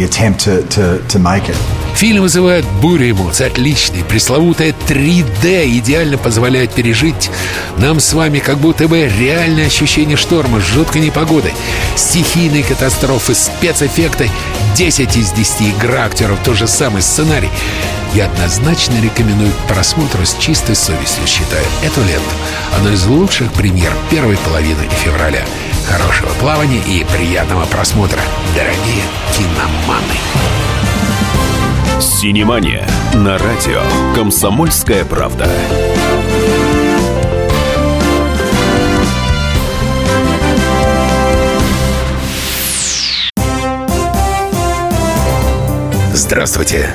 Фильм 1.96 2.22
вызывает 2.22 2.66
бурю 2.82 3.12
эмоций, 3.12 3.48
отличный, 3.48 4.04
пресловутая 4.04 4.74
3D 4.88 5.78
идеально 5.80 6.18
позволяет 6.18 6.72
пережить 6.72 7.32
нам 7.78 8.00
с 8.00 8.14
вами 8.14 8.40
как 8.40 8.58
будто 8.60 8.88
бы 8.88 9.12
реальное 9.20 9.66
ощущение 9.66 10.16
шторма, 10.18 10.60
жуткой 10.60 11.02
непогоды, 11.02 11.52
стихийной 11.96 12.64
катастрофы, 12.64 13.34
спецэффекты, 13.34 14.30
10 14.76 15.18
из 15.18 15.32
10 15.32 15.62
игра 15.78 16.06
актеров, 16.06 16.40
тот 16.44 16.56
же 16.56 16.68
самый 16.68 17.02
сценарий. 17.02 17.50
Я 18.14 18.28
однозначно 18.28 19.02
рекомендую 19.02 19.52
к 19.52 19.68
просмотру 19.68 20.26
с 20.26 20.36
чистой 20.38 20.76
совестью, 20.76 21.28
считаю 21.28 21.66
эту 21.84 22.00
ленту 22.02 22.36
одной 22.76 22.94
из 22.94 23.06
лучших 23.06 23.52
премьер 23.54 23.92
первой 24.10 24.38
половины 24.38 24.88
февраля. 25.04 25.44
Хорошего 25.88 26.32
плавания 26.42 26.82
и 26.86 27.06
приятного 27.06 27.66
просмотра, 27.66 28.20
дорогие 28.54 29.04
киноманы. 29.32 30.18
Синемания 32.02 32.86
на 33.14 33.38
радио 33.38 33.82
«Комсомольская 34.14 35.06
правда». 35.06 35.50
Здравствуйте, 46.14 46.90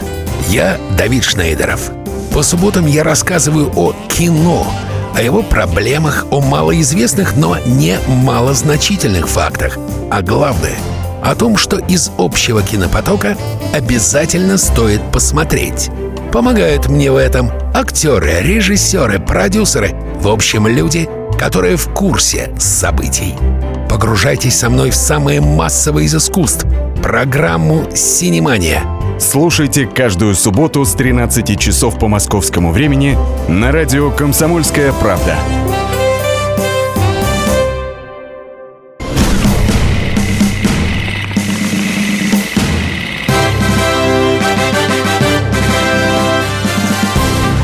я 0.49 0.79
Давид 0.99 1.25
Шнейдеров. 1.25 1.91
По 2.35 2.43
субботам 2.43 2.87
я 2.87 3.03
рассказываю 3.03 3.73
о 3.75 3.95
кино, 4.09 4.67
о 5.15 5.23
его 5.23 5.43
проблемах, 5.43 6.27
о 6.31 6.41
малоизвестных, 6.41 7.37
но 7.37 7.59
не 7.67 7.99
малозначительных 8.07 9.29
фактах. 9.29 9.79
А 10.11 10.23
главное— 10.23 10.77
о 11.23 11.35
том, 11.35 11.57
что 11.57 11.79
из 11.79 12.11
общего 12.19 12.63
кинопотока 12.63 13.37
обязательно 13.73 14.59
стоит 14.59 15.01
посмотреть. 15.13 15.91
Помогают 16.33 16.89
мне 16.89 17.13
в 17.13 17.17
этом 17.17 17.51
актеры, 17.75 18.41
режиссеры, 18.41 19.21
продюсеры, 19.21 19.95
в 20.21 20.29
общем, 20.29 20.67
люди, 20.67 21.09
которые 21.39 21.77
в 21.77 21.93
курсе 21.93 22.55
событий. 22.59 23.35
погружайтесь 23.89 24.59
со 24.59 24.71
мной 24.71 24.91
в 24.91 24.95
самое 24.95 25.41
массовое 25.41 26.05
из 26.05 26.15
искусств– 26.15 26.65
программу 27.03 27.87
«Синемания». 27.95 29.02
Слушайте 29.23 29.87
каждую 29.87 30.35
субботу 30.35 30.85
с 30.85 30.95
13 30.95 31.59
часов 31.59 31.97
по 31.97 32.09
московскому 32.09 32.73
времени 32.73 33.17
на 33.49 33.71
радио 33.71 34.11
«Комсомольская 34.11 34.93
правда». 34.93 35.37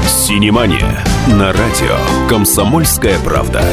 «Синемания» 0.06 1.04
на 1.26 1.52
радио 1.52 2.28
«Комсомольская 2.28 3.18
правда». 3.18 3.64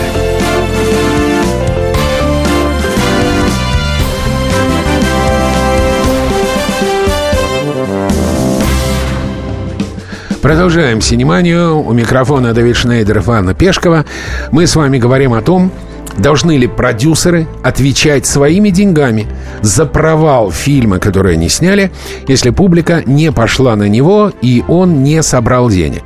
Продолжаем 10.46 11.02
синеманию. 11.02 11.80
У 11.80 11.92
микрофона 11.92 12.54
Давид 12.54 12.76
Шнейдеров, 12.76 13.30
Анна 13.30 13.56
Пешкова. 13.56 14.06
Мы 14.52 14.68
с 14.68 14.76
вами 14.76 15.00
говорим 15.00 15.34
о 15.34 15.42
том, 15.42 15.72
Должны 16.18 16.56
ли 16.58 16.68
продюсеры 16.68 17.46
отвечать 17.62 18.26
своими 18.26 18.70
деньгами 18.70 19.28
за 19.62 19.86
провал 19.86 20.50
фильма, 20.50 21.00
который 21.00 21.34
они 21.34 21.50
сняли, 21.50 21.92
если 22.28 22.52
публика 22.52 23.04
не 23.06 23.34
пошла 23.34 23.76
на 23.76 23.90
него 23.90 24.32
и 24.42 24.64
он 24.68 25.04
не 25.04 25.22
собрал 25.22 25.70
денег? 25.70 26.04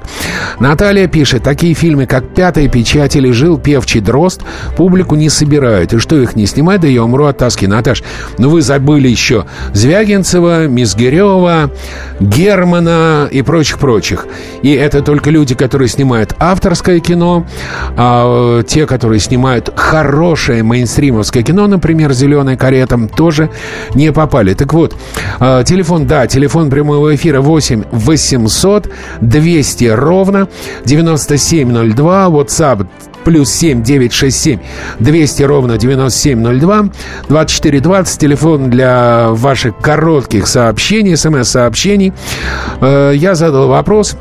Наталья 0.59 1.07
пишет, 1.07 1.43
такие 1.43 1.73
фильмы, 1.73 2.05
как 2.05 2.33
«Пятая 2.33 2.67
печать» 2.67 3.15
или 3.15 3.31
«Жил 3.31 3.57
певчий 3.57 4.01
дрозд» 4.01 4.41
публику 4.77 5.15
не 5.15 5.29
собирают. 5.29 5.93
И 5.93 5.99
что 5.99 6.15
их 6.15 6.35
не 6.35 6.45
снимать, 6.45 6.81
да 6.81 6.87
я 6.87 7.03
умру 7.03 7.25
от 7.25 7.37
тоски. 7.37 7.67
Наташ, 7.67 8.03
ну 8.37 8.49
вы 8.49 8.61
забыли 8.61 9.07
еще 9.07 9.45
Звягинцева, 9.73 10.67
Мизгирева, 10.67 11.71
Германа 12.19 13.27
и 13.31 13.41
прочих-прочих. 13.41 14.27
И 14.61 14.71
это 14.71 15.01
только 15.01 15.29
люди, 15.29 15.55
которые 15.55 15.87
снимают 15.87 16.35
авторское 16.39 16.99
кино, 16.99 17.45
а 17.97 18.61
те, 18.63 18.85
которые 18.85 19.19
снимают 19.19 19.71
хорошее 19.75 20.63
мейнстримовское 20.63 21.43
кино, 21.43 21.67
например, 21.67 22.13
«Зеленая 22.13 22.57
карета», 22.57 22.99
тоже 23.15 23.49
не 23.95 24.11
попали. 24.11 24.53
Так 24.53 24.73
вот, 24.73 24.95
э, 25.39 25.63
телефон, 25.65 26.07
да, 26.07 26.27
телефон 26.27 26.69
прямого 26.69 27.15
эфира 27.15 27.41
8 27.41 27.83
800 27.91 28.89
200 29.21 29.85
ровно 29.85 30.28
9702, 30.85 32.29
WhatsApp 32.29 32.87
плюс 33.23 33.51
7 33.51 33.83
967 33.83 34.59
200 34.99 35.43
ровно 35.43 35.77
9702 35.77 36.89
2420 37.27 38.19
телефон 38.19 38.69
для 38.69 39.27
ваших 39.29 39.77
коротких 39.77 40.47
сообщений 40.47 41.15
смс-сообщений. 41.15 42.13
Э, 42.81 43.11
я 43.15 43.35
задал 43.35 43.67
вопрос 43.67 44.15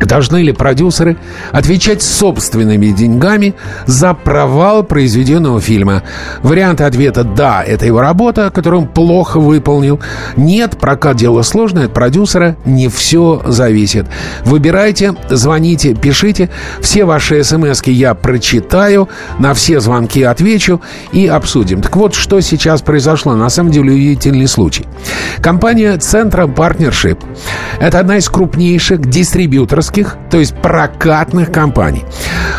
Должны 0.00 0.38
ли 0.38 0.52
продюсеры 0.52 1.16
отвечать 1.52 2.02
собственными 2.02 2.88
деньгами 2.88 3.54
за 3.86 4.14
провал 4.14 4.82
произведенного 4.82 5.60
фильма? 5.60 6.02
Варианты 6.42 6.84
ответа 6.84 7.22
«да»— 7.22 7.62
это 7.66 7.84
его 7.84 8.00
работа, 8.00 8.50
которую 8.50 8.82
он 8.82 8.88
плохо 8.88 9.38
выполнил. 9.38 10.00
«Нет»— 10.36 10.78
прокат 10.80 11.16
дело 11.16 11.42
сложное, 11.42 11.84
от 11.84 11.94
продюсера 11.94 12.56
не 12.64 12.88
все 12.88 13.42
зависит. 13.46 14.06
Выбирайте, 14.44 15.14
звоните, 15.28 15.94
пишите. 15.94 16.48
Все 16.80 17.04
ваши 17.04 17.44
смс 17.44 17.82
я 17.84 18.14
прочитаю, 18.14 19.08
на 19.38 19.52
все 19.54 19.80
звонки 19.80 20.22
отвечу 20.22 20.80
и 21.12 21.26
обсудим. 21.26 21.82
Так 21.82 21.96
вот, 21.96 22.14
что 22.14 22.40
сейчас 22.40 22.80
произошло. 22.80 23.34
На 23.34 23.50
самом 23.50 23.70
деле 23.70 23.92
удивительный 23.92 24.48
случай. 24.48 24.86
Компания 25.42 25.96
«Центра 25.98 26.46
Партнершип»— 26.46 27.18
это 27.80 27.98
одна 27.98 28.16
из 28.16 28.28
крупнейших 28.28 29.00
дистрибьюторских 29.00 29.89
продюсерских, 29.90 30.16
то 30.30 30.38
есть 30.38 30.54
прокатных 30.54 31.52
компаний. 31.52 32.04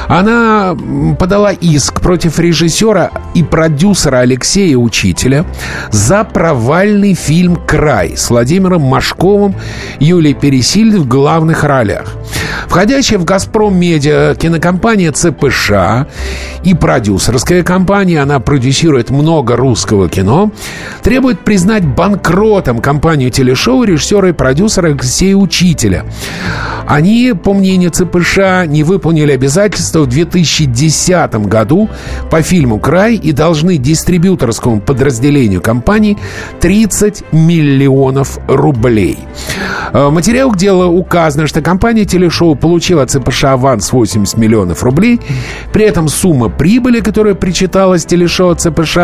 Она 0.08 0.76
подала 1.18 1.52
иск 1.52 2.02
против 2.02 2.40
режиссера 2.40 3.12
и 3.34 3.44
продюсера 3.44 4.18
Алексея 4.18 4.78
Учителя 4.78 5.46
за 5.92 6.24
провальный 6.24 7.14
фильм 7.14 7.56
«Край» 7.56 8.18
с 8.18 8.30
Владимиром 8.30 8.82
Машковым, 8.82 9.56
Юлией 10.00 10.36
Пересильд 10.36 10.96
в 10.96 11.08
главных 11.08 11.64
ролях. 11.64 12.14
Входящая 12.68 13.20
в 13.20 13.26
«Газпром 13.26 13.78
Медиа» 13.78 14.36
кинокомпания 14.36 15.12
ЦПШ 15.12 15.72
и 16.64 16.74
продюсерская 16.74 17.64
компания, 17.64 18.22
она 18.22 18.40
продюсирует 18.40 19.10
много 19.10 19.56
русского 19.56 20.10
кино, 20.10 20.52
требует 21.04 21.40
признать 21.40 21.86
банкротом 21.86 22.80
компанию 22.80 23.30
телешоу 23.30 23.84
режиссера 23.84 24.30
и 24.30 24.34
продюсера 24.34 24.88
Алексея 24.88 25.36
Учителя. 25.36 26.06
Они 26.88 27.21
по 27.30 27.54
мнению 27.54 27.92
ЦПШ, 27.92 28.68
не 28.68 28.84
выполнили 28.84 29.32
обязательства 29.32 30.02
в 30.02 30.08
2010 30.08 31.36
году 31.48 31.90
по 32.30 32.42
фильму 32.42 32.80
«Край» 32.80 33.16
и 33.16 33.32
должны 33.32 33.78
дистрибьюторскому 33.78 34.82
подразделению 34.82 35.62
компании 35.62 36.18
30 36.60 37.32
миллионов 37.32 38.40
рублей. 38.48 39.20
Э, 39.94 40.08
в 40.08 40.12
материалах 40.12 40.58
дела 40.58 40.88
указано, 40.88 41.48
что 41.48 41.62
компания 41.62 42.06
телешоу 42.06 42.56
получила 42.56 43.04
от 43.04 43.12
ЦПШ 43.12 43.44
аванс 43.46 43.92
80 43.92 44.38
миллионов 44.38 44.84
рублей. 44.84 45.22
При 45.74 45.86
этом 45.86 46.08
сумма 46.08 46.50
прибыли, 46.50 47.00
которая 47.02 47.36
причиталась 47.36 48.06
телешоу 48.06 48.56
ЦПШ 48.56 48.98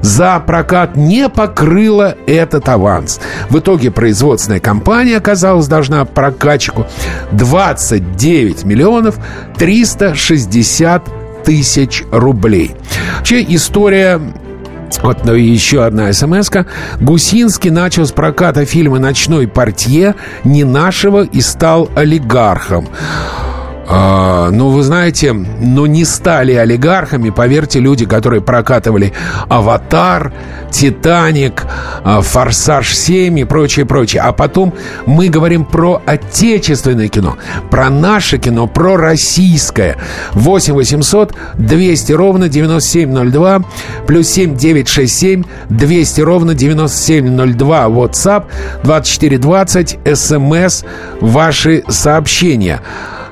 за 0.00 0.40
прокат, 0.40 0.96
не 0.96 1.28
покрыла 1.28 2.16
этот 2.26 2.68
аванс. 2.68 3.20
В 3.48 3.58
итоге 3.58 3.90
производственная 3.90 4.60
компания 4.60 5.16
оказалась 5.16 5.66
должна 5.66 6.04
прокатчику 6.04 6.86
29 7.40 8.64
миллионов 8.64 9.18
360 9.56 11.42
тысяч 11.42 12.04
рублей. 12.12 12.76
Вообще 13.16 13.42
история 13.48 14.20
вот 15.02 15.24
ну, 15.24 15.34
еще 15.34 15.84
одна 15.84 16.12
смс 16.12 16.50
-ка. 16.50 16.66
Гусинский 17.00 17.70
начал 17.70 18.04
с 18.04 18.12
проката 18.12 18.66
фильма 18.66 18.98
«Ночной 18.98 19.48
портье» 19.48 20.16
не 20.44 20.64
нашего 20.64 21.24
и 21.24 21.40
стал 21.40 21.88
олигархом. 21.94 22.88
А, 23.92 24.50
ну, 24.50 24.68
вы 24.68 24.84
знаете, 24.84 25.32
ну 25.32 25.86
не 25.86 26.04
стали 26.04 26.52
олигархами, 26.52 27.30
поверьте, 27.30 27.80
люди, 27.80 28.06
которые 28.06 28.40
прокатывали 28.40 29.12
«Аватар», 29.48 30.32
«Титаник», 30.70 31.64
а, 32.04 32.20
«Форсаж 32.20 32.94
7» 32.94 33.40
и 33.40 33.44
прочее, 33.44 33.86
прочее. 33.86 34.22
А 34.22 34.30
потом 34.32 34.72
мы 35.06 35.28
говорим 35.28 35.64
про 35.64 36.00
отечественное 36.06 37.08
кино, 37.08 37.36
про 37.68 37.90
наше 37.90 38.38
кино, 38.38 38.68
про 38.68 38.96
российское. 38.96 39.96
8 40.34 40.72
800 40.74 41.34
200 41.54 42.12
ровно 42.12 42.48
9702 42.48 43.64
плюс 44.06 44.28
7 44.28 44.56
967 44.56 45.42
200 45.68 46.20
ровно 46.20 46.54
9702 46.54 47.86
WhatsApp 47.86 48.44
2420 48.84 49.98
СМС 50.16 50.84
ваши 51.20 51.82
сообщения. 51.88 52.80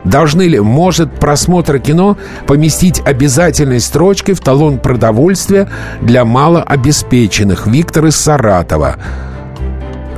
Должны 0.09 0.43
ли, 0.43 0.59
может 0.59 1.13
просмотр 1.21 1.79
кино 1.79 2.17
поместить 2.47 3.01
обязательной 3.05 3.79
строчкой 3.79 4.35
в 4.35 4.41
талон 4.41 4.79
продовольствия 4.79 5.69
для 6.01 6.25
малообеспеченных? 6.25 7.67
Виктор 7.67 8.07
из 8.07 8.17
Саратова. 8.17 8.97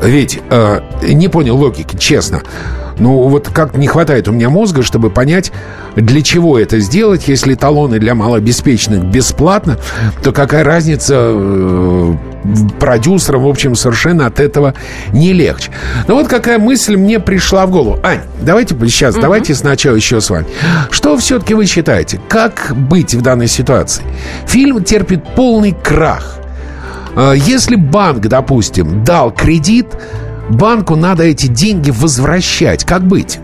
Ведь 0.00 0.40
э, 0.48 0.81
не 1.03 1.26
понял 1.26 1.57
логики, 1.57 1.96
честно. 1.96 2.42
Ну, 3.01 3.29
вот 3.29 3.49
как 3.49 3.77
не 3.77 3.89
хватает 3.89 4.29
у 4.29 4.33
меня 4.33 4.51
мозга, 4.51 4.83
чтобы 4.83 5.11
понять, 5.11 5.53
для 5.97 6.23
чего 6.23 6.59
это 6.59 6.79
сделать. 6.81 7.29
Если 7.29 7.55
талоны 7.55 7.99
для 7.99 8.15
малообеспеченных 8.15 9.05
бесплатно, 9.05 9.79
то 10.23 10.33
какая 10.33 10.63
разница 10.63 11.15
э, 11.17 12.15
продюсерам, 12.79 13.45
в 13.45 13.49
общем, 13.49 13.75
совершенно 13.75 14.27
от 14.27 14.39
этого 14.39 14.75
не 15.13 15.33
легче. 15.33 15.71
Но 16.07 16.15
вот 16.15 16.29
какая 16.29 16.59
мысль 16.59 16.97
мне 16.97 17.19
пришла 17.21 17.67
в 17.67 17.71
голову. 17.71 17.99
Ань, 18.03 18.21
давайте 18.43 18.77
сейчас, 18.89 19.15
угу. 19.15 19.23
давайте 19.23 19.55
сначала 19.55 19.97
еще 19.97 20.21
с 20.21 20.29
вами. 20.29 20.47
Что 20.91 21.17
все-таки 21.17 21.55
вы 21.55 21.67
считаете? 21.67 22.21
Как 22.29 22.73
быть 22.77 23.15
в 23.15 23.23
данной 23.23 23.49
ситуации? 23.49 24.05
Фильм 24.47 24.85
терпит 24.85 25.25
полный 25.35 25.73
крах. 25.73 26.37
Э, 27.17 27.33
если 27.35 27.77
банк, 27.77 28.21
допустим, 28.21 29.05
дал 29.05 29.31
кредит, 29.31 29.87
банку 30.51 30.97
надо 30.97 31.23
эти 31.23 31.47
деньги 31.47 31.91
возвращать. 31.91 32.85
Как 32.85 33.03
быть? 33.03 33.39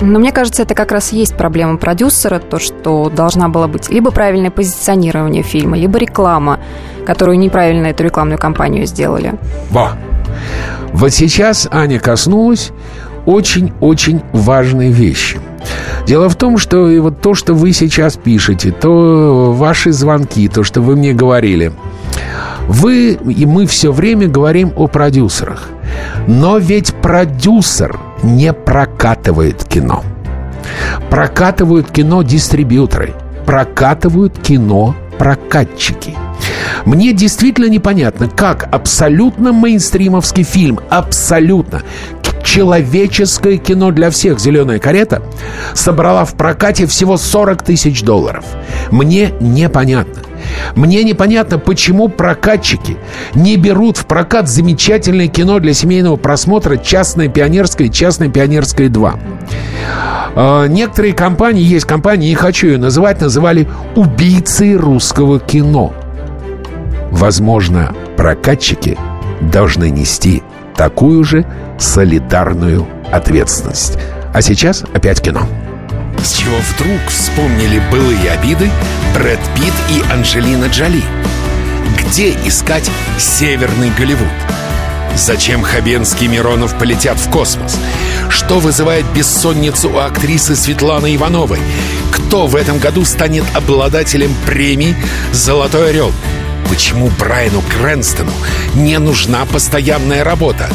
Но 0.00 0.18
мне 0.18 0.32
кажется, 0.32 0.62
это 0.62 0.74
как 0.74 0.92
раз 0.92 1.12
есть 1.12 1.36
проблема 1.36 1.76
продюсера, 1.76 2.38
то, 2.38 2.58
что 2.58 3.10
должна 3.14 3.48
была 3.48 3.68
быть 3.68 3.90
либо 3.90 4.10
правильное 4.10 4.50
позиционирование 4.50 5.42
фильма, 5.42 5.76
либо 5.76 5.98
реклама, 5.98 6.58
которую 7.06 7.38
неправильно 7.38 7.86
эту 7.86 8.04
рекламную 8.04 8.38
кампанию 8.38 8.86
сделали. 8.86 9.34
Во! 9.70 9.92
Вот 10.92 11.12
сейчас 11.12 11.68
Аня 11.70 12.00
коснулась 12.00 12.72
очень-очень 13.26 14.22
важной 14.32 14.90
вещи. 14.90 15.38
Дело 16.06 16.28
в 16.28 16.36
том, 16.36 16.58
что 16.58 16.90
и 16.90 16.98
вот 16.98 17.20
то, 17.20 17.34
что 17.34 17.54
вы 17.54 17.72
сейчас 17.72 18.16
пишете, 18.16 18.70
то 18.70 19.52
ваши 19.52 19.92
звонки, 19.92 20.48
то, 20.48 20.62
что 20.62 20.82
вы 20.82 20.96
мне 20.96 21.14
говорили, 21.14 21.72
вы 22.68 23.12
и 23.12 23.46
мы 23.46 23.66
все 23.66 23.92
время 23.92 24.28
говорим 24.28 24.72
о 24.76 24.86
продюсерах. 24.86 25.68
Но 26.26 26.58
ведь 26.58 26.94
продюсер 26.94 27.98
не 28.22 28.52
прокатывает 28.52 29.64
кино. 29.64 30.02
Прокатывают 31.10 31.90
кино 31.90 32.22
дистрибьюторы. 32.22 33.14
Прокатывают 33.46 34.38
кино 34.38 34.94
прокатчики. 35.18 36.14
Мне 36.84 37.12
действительно 37.12 37.68
непонятно, 37.68 38.28
как 38.28 38.68
абсолютно 38.72 39.52
мейнстримовский 39.52 40.42
фильм, 40.42 40.80
абсолютно 40.90 41.82
человеческое 42.44 43.56
кино 43.56 43.90
для 43.90 44.10
всех 44.10 44.38
«Зеленая 44.38 44.78
карета» 44.78 45.22
собрала 45.72 46.24
в 46.24 46.34
прокате 46.34 46.86
всего 46.86 47.16
40 47.16 47.62
тысяч 47.62 48.02
долларов. 48.02 48.44
Мне 48.90 49.32
непонятно. 49.40 50.22
Мне 50.74 51.04
непонятно, 51.04 51.58
почему 51.58 52.08
прокатчики 52.08 52.96
не 53.34 53.56
берут 53.56 53.96
в 53.96 54.06
прокат 54.06 54.48
замечательное 54.48 55.28
кино 55.28 55.58
для 55.58 55.74
семейного 55.74 56.16
просмотра 56.16 56.76
«Частное 56.76 57.28
пионерское» 57.28 57.88
и 57.88 57.90
«Частное 57.90 58.28
пионерское 58.28 58.88
2». 58.88 59.18
А, 60.36 60.66
некоторые 60.66 61.14
компании, 61.14 61.62
есть 61.62 61.86
компании, 61.86 62.28
не 62.28 62.34
хочу 62.34 62.68
ее 62.68 62.78
называть, 62.78 63.20
называли 63.20 63.68
«убийцы 63.94 64.76
русского 64.76 65.38
кино». 65.38 65.92
Возможно, 67.10 67.94
прокатчики 68.16 68.98
должны 69.40 69.90
нести 69.90 70.42
такую 70.76 71.22
же 71.22 71.46
солидарную 71.78 72.86
ответственность. 73.12 73.98
А 74.32 74.42
сейчас 74.42 74.84
опять 74.92 75.20
кино. 75.20 75.42
С 76.24 76.32
чего 76.32 76.56
вдруг 76.56 77.10
вспомнили 77.10 77.82
былые 77.90 78.30
обиды 78.30 78.70
Брэд 79.12 79.38
Питт 79.54 79.74
и 79.90 80.10
Анджелина 80.10 80.64
Джоли? 80.66 81.02
Где 81.98 82.30
искать 82.46 82.90
Северный 83.18 83.90
Голливуд? 83.90 84.26
Зачем 85.16 85.62
Хабенский 85.62 86.24
и 86.24 86.28
Миронов 86.28 86.78
полетят 86.78 87.18
в 87.18 87.28
космос? 87.28 87.78
Что 88.30 88.58
вызывает 88.58 89.04
бессонницу 89.12 89.90
у 89.90 89.98
актрисы 89.98 90.56
Светланы 90.56 91.14
Ивановой? 91.14 91.60
Кто 92.10 92.46
в 92.46 92.56
этом 92.56 92.78
году 92.78 93.04
станет 93.04 93.44
обладателем 93.54 94.34
премии 94.46 94.96
«Золотой 95.32 95.90
орел»? 95.90 96.10
Почему 96.70 97.10
Брайану 97.18 97.60
Крэнстону 97.60 98.32
не 98.74 98.98
нужна 98.98 99.44
постоянная 99.44 100.24
работа? 100.24 100.70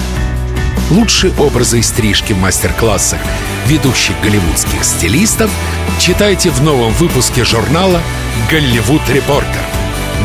Лучшие 0.91 1.31
образы 1.37 1.79
и 1.79 1.81
стрижки 1.83 2.33
в 2.33 2.39
мастер-классах 2.39 3.19
ведущих 3.67 4.15
голливудских 4.23 4.83
стилистов 4.83 5.51
читайте 5.99 6.49
в 6.49 6.63
новом 6.63 6.91
выпуске 6.93 7.43
журнала 7.43 8.01
«Голливуд 8.49 9.01
Репортер». 9.07 9.61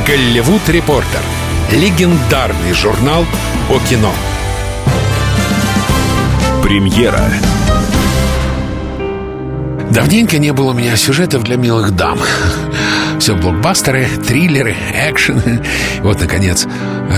«Голливуд 0.06 0.66
Репортер»— 0.68 1.20
легендарный 1.70 2.72
журнал 2.72 3.26
о 3.68 3.78
кино. 3.90 4.12
Премьера 6.62 7.30
Давненько 9.90 10.38
не 10.38 10.52
было 10.54 10.70
у 10.70 10.74
меня 10.74 10.96
сюжетов 10.96 11.44
для 11.44 11.56
милых 11.56 11.94
дам. 11.94 12.18
Все 13.18 13.34
блокбастеры, 13.34 14.06
триллеры, 14.26 14.74
экшен. 14.92 15.62
Вот, 16.00 16.20
наконец, 16.20 16.66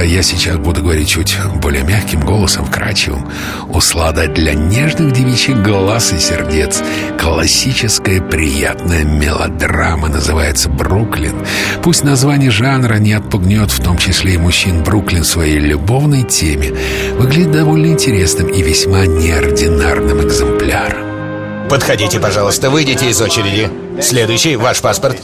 я 0.05 0.23
сейчас 0.23 0.57
буду 0.57 0.83
говорить 0.83 1.09
чуть 1.09 1.37
более 1.57 1.83
мягким 1.83 2.21
голосом, 2.21 2.65
вкрадчивым. 2.65 3.29
Услада 3.69 4.29
для 4.29 4.55
нежных 4.55 5.13
девичьих 5.13 5.63
глаз 5.63 6.13
и 6.13 6.19
сердец. 6.19 6.83
Классическая 7.21 8.21
приятная 8.21 9.05
мелодрама 9.05 10.09
называется 10.09 10.69
«Бруклин». 10.69 11.35
Пусть 11.83 12.05
название 12.05 12.51
жанра 12.51 12.97
не 12.99 13.15
отпугнет, 13.15 13.71
в 13.73 13.83
том 13.83 13.99
числе 13.99 14.35
и 14.35 14.39
мужчин 14.39 14.85
Бруклин, 14.85 15.25
своей 15.25 15.59
любовной 15.59 16.23
теме. 16.23 16.73
Выглядит 17.19 17.51
довольно 17.51 17.87
интересным 17.87 18.47
и 18.47 18.63
весьма 18.63 19.07
неординарным 19.07 20.25
экземпляром. 20.25 21.69
Подходите, 21.69 22.21
пожалуйста, 22.21 22.71
выйдите 22.71 23.11
из 23.11 23.21
очереди. 23.21 23.69
Следующий, 24.01 24.55
ваш 24.55 24.81
паспорт. 24.81 25.21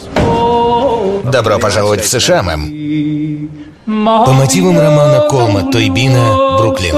Добро 1.24 1.58
пожаловать 1.58 2.04
в 2.04 2.08
США, 2.08 2.42
мэм. 2.42 3.50
По 3.86 4.32
мотивам 4.32 4.78
романа 4.78 5.28
Колма 5.28 5.70
Тойбина 5.70 6.56
«Бруклин». 6.58 6.94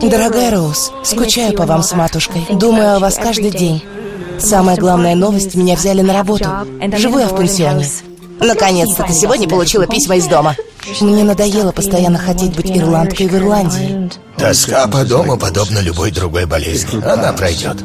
Дорогая 0.00 0.50
Роуз, 0.52 0.92
скучаю 1.02 1.54
по 1.54 1.66
вам 1.66 1.82
с 1.82 1.92
матушкой. 1.92 2.46
Думаю 2.50 2.96
о 2.96 2.98
вас 2.98 3.16
каждый 3.16 3.50
день. 3.50 3.82
Самая 4.38 4.76
главная 4.76 5.14
новость, 5.14 5.54
меня 5.54 5.74
взяли 5.74 6.02
на 6.02 6.14
работу. 6.14 6.48
Живу 6.96 7.18
я 7.18 7.26
в 7.26 7.36
пансионе. 7.36 7.84
Наконец-то 8.40 9.02
ты 9.02 9.12
сегодня 9.12 9.48
получила 9.48 9.86
письма 9.86 10.16
из 10.16 10.26
дома. 10.26 10.54
Мне 11.00 11.24
надоело 11.24 11.72
постоянно 11.72 12.18
хотеть 12.18 12.54
быть 12.54 12.70
ирландкой 12.70 13.26
в 13.26 13.34
Ирландии. 13.34 14.10
Тоска 14.36 14.86
по 14.86 15.04
дому 15.04 15.36
подобна 15.36 15.80
любой 15.80 16.12
другой 16.12 16.46
болезни. 16.46 17.02
Она 17.04 17.32
пройдет. 17.32 17.76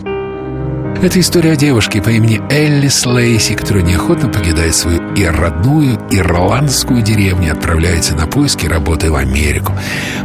Это 1.03 1.19
история 1.19 1.51
о 1.51 1.55
девушке 1.57 2.01
по 2.01 2.07
имени 2.07 2.39
Эллис 2.49 3.05
Лейси, 3.05 3.55
которая 3.55 3.83
неохотно 3.83 4.29
покидает 4.29 4.73
свою 4.73 5.01
и 5.15 5.25
родную 5.25 5.99
ирландскую 6.09 7.01
деревню, 7.01 7.51
отправляется 7.51 8.15
на 8.15 8.25
поиски 8.25 8.67
работы 8.67 9.11
в 9.11 9.15
Америку, 9.15 9.77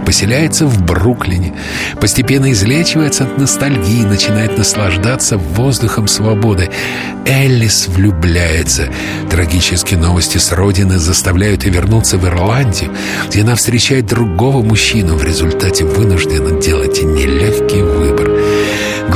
поселяется 0.07 0.67
в 0.67 0.81
Бруклине, 0.85 1.53
постепенно 2.01 2.53
излечивается 2.53 3.25
от 3.25 3.39
ностальгии, 3.39 4.05
начинает 4.05 4.57
наслаждаться 4.57 5.37
воздухом 5.37 6.07
свободы. 6.07 6.71
Эллис 7.27 7.89
влюбляется. 7.89 8.89
Трагические 9.29 9.99
новости 9.99 10.39
с 10.39 10.53
родины 10.53 10.99
заставляют 10.99 11.65
ее 11.65 11.73
вернуться 11.73 12.19
в 12.19 12.25
Ирландию, 12.25 12.93
где 13.29 13.43
она 13.43 13.57
встречает 13.57 14.07
другого 14.07 14.63
мужчину, 14.63 15.17
в 15.17 15.25
результате 15.25 15.85
вынуждена 15.85 16.61
делать 16.61 17.03
нелегкий 17.03 17.83
выбор. 17.83 18.38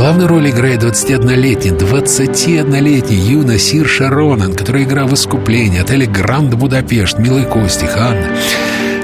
Главную 0.02 0.26
роль 0.26 0.50
играет 0.50 0.82
21-летний, 0.82 1.70
21-летний 1.70 3.16
Юна 3.18 3.56
Сир 3.56 3.86
Шаронан, 3.86 4.52
который 4.52 4.82
играл 4.82 5.06
в 5.06 5.14
«Искуплении», 5.14 5.78
отеле 5.78 6.06
«Гранд 6.06 6.54
Будапешт», 6.54 7.20
«Милой 7.20 7.44
Кости», 7.44 7.84
«Ханна». 7.84 8.26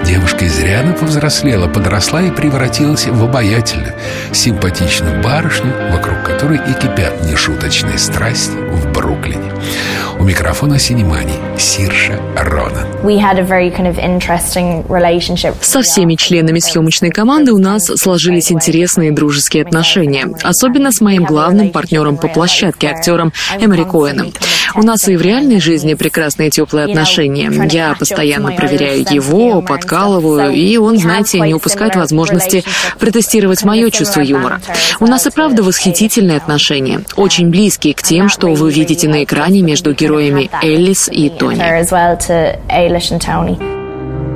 Девушка 0.04 0.48
изрядно 0.48 0.94
повзрослела, 0.94 1.68
подросла 1.68 2.22
и 2.22 2.32
превратилась 2.32 3.06
в 3.06 3.22
обаятельную, 3.22 3.94
симпатичную 4.32 5.22
барышню, 5.22 5.72
вокруг 5.92 6.24
которой 6.24 6.58
и 6.58 6.72
кипят 6.72 7.22
нешуточные 7.22 7.98
страсти 7.98 8.56
в 8.56 8.87
Бруклине. 8.98 9.52
У 10.18 10.24
микрофона 10.24 10.80
Синемани 10.80 11.34
Сирша 11.56 12.20
Ронан. 12.36 12.88
Со 15.60 15.82
всеми 15.82 16.16
членами 16.16 16.58
съемочной 16.58 17.10
команды 17.10 17.52
у 17.52 17.58
нас 17.58 17.84
сложились 17.84 18.50
интересные 18.50 19.12
дружеские 19.12 19.62
отношения, 19.62 20.28
особенно 20.42 20.90
с 20.90 21.00
моим 21.00 21.24
главным 21.24 21.70
партнером 21.70 22.16
по 22.16 22.26
площадке, 22.26 22.88
актером 22.88 23.32
Эмери 23.60 23.84
Коэном. 23.84 24.32
У 24.74 24.82
нас 24.82 25.08
и 25.08 25.16
в 25.16 25.22
реальной 25.22 25.60
жизни 25.60 25.94
прекрасные 25.94 26.50
теплые 26.50 26.86
отношения. 26.86 27.50
Я 27.70 27.94
постоянно 27.94 28.52
проверяю 28.52 29.06
его, 29.08 29.62
подкалываю, 29.62 30.52
и 30.52 30.76
он, 30.76 30.98
знаете, 30.98 31.38
не 31.40 31.54
упускает 31.54 31.94
возможности 31.94 32.64
протестировать 32.98 33.62
мое 33.62 33.90
чувство 33.90 34.20
юмора. 34.20 34.60
У 34.98 35.06
нас 35.06 35.26
и 35.26 35.30
правда 35.30 35.62
восхитительные 35.62 36.36
отношения, 36.36 37.02
очень 37.16 37.50
близкие 37.50 37.94
к 37.94 38.02
тем, 38.02 38.28
что 38.28 38.48
вы 38.48 38.72
видите 38.72 38.87
на 39.08 39.24
экране 39.24 39.62
между 39.62 39.92
героями 39.92 40.50
Эллис 40.62 41.08
и 41.10 41.30
Тони. 41.30 41.58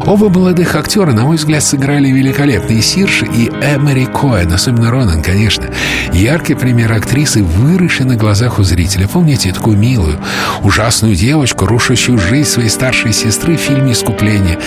Оба 0.05 0.29
молодых 0.29 0.75
актера, 0.75 1.13
на 1.13 1.25
мой 1.25 1.37
взгляд, 1.37 1.63
сыграли 1.63 2.09
великолепно. 2.09 2.73
И 2.73 2.81
Сирш, 2.81 3.23
и 3.23 3.47
Эмери 3.47 4.07
Коэн, 4.07 4.53
особенно 4.53 4.91
Ронан, 4.91 5.23
конечно. 5.23 5.67
Яркий 6.13 6.55
пример 6.55 6.93
актрисы, 6.93 7.43
выросшей 7.43 8.07
на 8.07 8.17
глазах 8.17 8.59
у 8.59 8.65
зрителя. 8.65 9.07
Помните 9.07 9.53
такую 9.53 9.79
милую, 9.79 10.19
ужасную 10.63 11.15
девочку, 11.15 11.67
рушащую 11.67 12.19
жизнь 12.19 12.49
своей 12.49 12.69
старшей 12.69 13.13
сестры 13.13 13.57
в 13.57 13.61
фильме 13.61 13.93
«Искупление». 13.93 14.59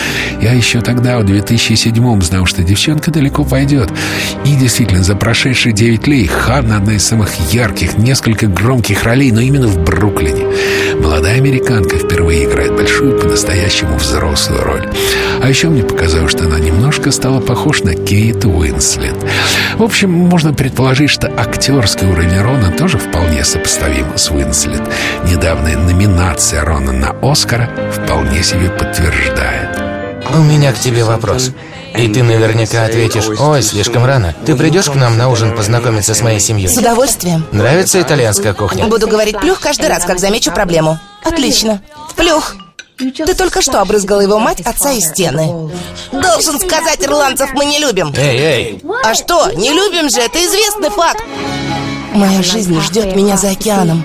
Я 0.42 0.54
еще 0.54 0.80
тогда, 0.82 1.20
в 1.20 1.26
2007-м, 1.26 2.22
знал, 2.22 2.46
что 2.46 2.64
девчонка 2.64 3.12
далеко 3.12 3.44
пойдет. 3.44 3.92
И 4.46 4.56
действительно, 4.56 5.04
за 5.04 5.16
прошедшие 5.16 5.74
9 5.74 6.08
лет 6.08 6.32
Ханна 6.32 6.78
одна 6.78 6.94
из 6.94 7.06
самых 7.06 7.30
ярких, 7.52 7.98
несколько 7.98 8.48
громких 8.48 9.04
ролей, 9.04 9.32
но 9.32 9.42
именно 9.42 9.68
в 9.68 9.84
Бруклине. 9.84 10.46
Молодая 11.02 11.36
американка 11.36 11.98
впервые 11.98 12.46
играет 12.46 12.74
большую, 12.74 13.20
по-настоящему 13.20 13.98
взрослую 13.98 14.64
роль. 14.64 14.90
А 15.42 15.50
еще 15.50 15.70
мне 15.70 15.84
показалось, 15.84 16.32
что 16.32 16.46
она 16.46 16.60
немножко 16.60 17.12
стала 17.12 17.40
похожа 17.40 17.86
на 17.86 17.96
Кейт 17.96 18.46
Уинслет. 18.46 19.16
В 19.78 19.84
общем, 19.84 20.12
можно 20.12 20.54
предположить, 20.54 21.10
что 21.10 21.28
актерский 21.28 22.08
уровень 22.08 22.42
Рона 22.42 22.72
тоже 22.72 22.98
вполне 22.98 23.44
сопоставим 23.44 24.18
с 24.18 24.32
Уинслет. 24.32 24.82
Недавняя 25.30 25.78
номинация 25.78 26.64
Рона 26.64 26.92
на 26.92 27.16
Оскара 27.22 27.70
вполне 27.92 28.44
себе 28.44 28.70
подтверждает. 28.70 29.80
У 30.34 30.40
меня 30.40 30.72
к 30.74 30.80
тебе 30.80 31.04
вопрос. 31.04 31.52
И 31.98 32.08
ты 32.10 32.24
наверняка 32.24 32.84
ответишь, 32.84 33.30
ой, 33.40 33.62
слишком 33.62 34.04
рано. 34.06 34.36
Ты 34.46 34.56
придешь 34.56 34.90
к 34.90 34.96
нам 34.96 35.18
на 35.18 35.30
ужин 35.30 35.56
познакомиться 35.56 36.14
с 36.14 36.22
моей 36.22 36.40
семьей? 36.40 36.68
С 36.68 36.78
удовольствием. 36.78 37.46
Нравится 37.52 38.02
итальянская 38.02 38.54
кухня? 38.54 38.86
Буду 38.88 39.08
говорить 39.08 39.40
плюх 39.40 39.60
каждый 39.62 39.88
раз, 39.88 40.04
как 40.04 40.20
замечу 40.20 40.52
проблему. 40.52 41.00
Отлично. 41.24 41.82
Плюх. 42.16 42.56
Ты 42.98 43.34
только 43.34 43.62
что 43.62 43.82
обрызгала 43.82 44.22
его 44.22 44.40
мать, 44.40 44.62
отца 44.62 44.92
и 44.92 45.02
стены. 45.02 45.70
Должен 46.12 46.60
сказать, 46.60 47.04
ирландцев 47.04 47.52
мы 47.54 47.66
не 47.66 47.80
любим. 47.80 48.14
Эй, 48.16 48.40
эй. 48.40 48.82
А 49.04 49.14
что, 49.14 49.52
не 49.52 49.72
любим 49.72 50.10
же, 50.10 50.22
это 50.22 50.44
известный 50.46 50.90
факт. 50.90 51.22
Моя 52.14 52.42
жизнь 52.42 52.80
ждет 52.82 53.16
меня 53.16 53.36
за 53.36 53.52
океаном. 53.52 54.04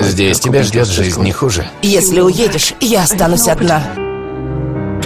Здесь 0.00 0.40
тебя 0.40 0.62
ждет 0.62 0.88
жизнь 0.88 1.22
не 1.22 1.32
хуже. 1.32 1.68
Если 1.82 2.20
уедешь, 2.20 2.74
я 2.80 3.04
останусь 3.04 3.46
одна. 3.48 4.07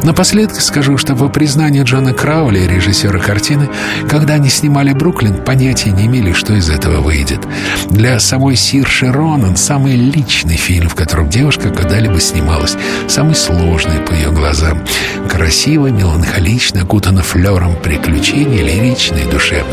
Напоследок 0.02 0.60
скажу, 0.60 0.98
что 0.98 1.14
по 1.14 1.28
признанию 1.28 1.84
Джона 1.84 2.12
Краули, 2.12 2.66
режиссера 2.66 3.20
картины, 3.20 3.68
когда 4.08 4.34
они 4.34 4.48
снимали 4.48 4.92
«Бруклин», 4.92 5.36
понятия 5.44 5.90
не 5.90 6.06
имели, 6.06 6.32
что 6.32 6.54
из 6.54 6.70
этого 6.70 7.00
выйдет. 7.00 7.40
Для 7.88 8.18
самой 8.18 8.56
Сирши 8.56 9.12
Ронан 9.12 9.56
самый 9.56 9.94
личный 9.94 10.56
фильм, 10.56 10.88
в 10.88 10.96
котором 10.96 11.28
девушка 11.28 11.70
когда-либо 11.70 12.18
снималась. 12.20 12.76
Самый 13.06 13.36
сложный 13.36 14.00
по 14.00 14.12
ее 14.12 14.32
глазам. 14.32 14.82
Красиво, 15.30 15.86
меланхолично, 15.86 16.82
окутана 16.82 17.22
флером 17.22 17.76
приключений, 17.76 18.62
лирично 18.62 19.18
и 19.18 19.30
душевно. 19.30 19.72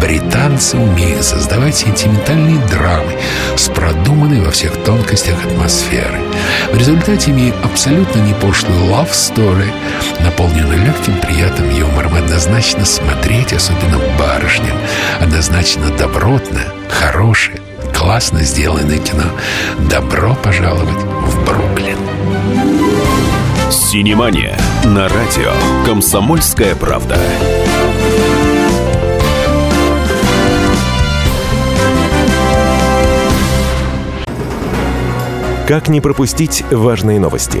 Британцы 0.00 0.78
умеют 0.78 1.22
создавать 1.22 1.76
сентиментальные 1.76 2.60
драмы 2.68 3.12
с 3.56 3.68
продуманной 3.68 4.40
во 4.40 4.50
всех 4.50 4.72
тонкостях 4.84 5.36
атмосферы. 5.44 6.18
В 6.72 6.78
результате 6.78 7.30
имея 7.30 7.52
абсолютно 7.62 8.20
не 8.20 8.32
пошлую 8.34 8.78
love 8.90 9.10
story, 9.10 9.65
наполненную 10.20 10.84
легким 10.84 11.18
приятным 11.20 11.70
юмором. 11.70 12.14
Однозначно 12.14 12.84
смотреть, 12.84 13.52
особенно 13.52 13.98
барышням. 14.18 14.76
Однозначно 15.20 15.90
добротно, 15.90 16.62
хорошее, 16.88 17.60
классно 17.94 18.42
сделанное 18.42 18.98
кино. 18.98 19.24
Добро 19.90 20.34
пожаловать 20.42 21.04
в 21.26 21.44
Бруклин. 21.44 21.98
Синемания 23.70 24.58
на 24.84 25.08
радио 25.08 25.52
«Комсомольская 25.84 26.74
правда». 26.74 27.18
Как 35.66 35.88
не 35.88 36.00
пропустить 36.00 36.62
важные 36.70 37.18
новости? 37.18 37.60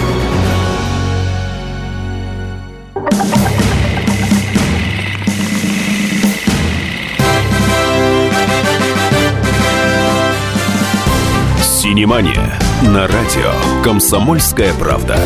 Синемания 12.01 12.59
на 12.81 13.05
радио 13.05 13.83
«Комсомольская 13.83 14.73
правда». 14.73 15.19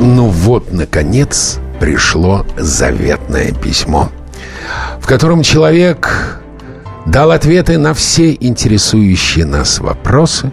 Ну 0.00 0.26
вот, 0.30 0.72
наконец, 0.72 1.60
пришло 1.78 2.44
заветное 2.58 3.52
письмо, 3.52 4.10
в 5.00 5.06
котором 5.06 5.44
человек 5.44 6.40
дал 7.06 7.30
ответы 7.30 7.78
на 7.78 7.94
все 7.94 8.32
интересующие 8.34 9.44
нас 9.44 9.78
вопросы, 9.78 10.50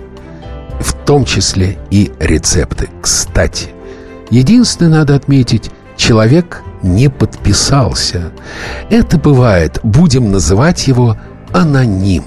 в 0.80 0.94
том 1.04 1.26
числе 1.26 1.80
и 1.90 2.12
рецепты. 2.20 2.90
Кстати, 3.02 3.70
единственное 4.30 5.00
надо 5.00 5.16
отметить, 5.16 5.72
человек 6.00 6.64
не 6.82 7.10
подписался. 7.10 8.32
Это 8.90 9.20
бывает, 9.20 9.80
будем 9.84 10.32
называть 10.32 10.88
его 10.88 11.18
аноним. 11.52 12.24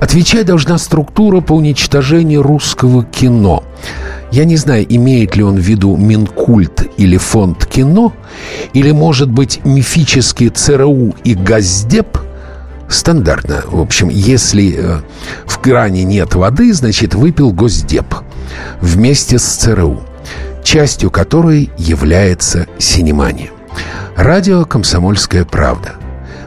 Отвечать 0.00 0.46
должна 0.46 0.78
структура 0.78 1.40
по 1.40 1.52
уничтожению 1.52 2.42
русского 2.42 3.04
кино. 3.04 3.62
Я 4.32 4.44
не 4.44 4.56
знаю, 4.56 4.84
имеет 4.88 5.36
ли 5.36 5.44
он 5.44 5.56
в 5.56 5.60
виду 5.60 5.96
Минкульт 5.96 6.90
или 6.96 7.18
фонд 7.18 7.66
кино, 7.66 8.12
или, 8.72 8.90
может 8.90 9.30
быть, 9.30 9.60
мифические 9.64 10.50
ЦРУ 10.50 11.14
и 11.22 11.34
Газдеп– 11.34 12.18
Стандартно. 12.88 13.62
В 13.66 13.80
общем, 13.80 14.10
если 14.10 14.74
э, 14.76 15.00
в 15.46 15.58
кране 15.60 16.04
нет 16.04 16.34
воды, 16.34 16.74
значит, 16.74 17.14
выпил 17.14 17.50
Госдеп 17.50 18.14
вместе 18.82 19.38
с 19.38 19.44
ЦРУ 19.44 20.02
частью 20.62 21.10
которой 21.10 21.70
является 21.76 22.66
«Синемания». 22.78 23.50
Радио 24.16 24.64
«Комсомольская 24.64 25.44
правда». 25.44 25.94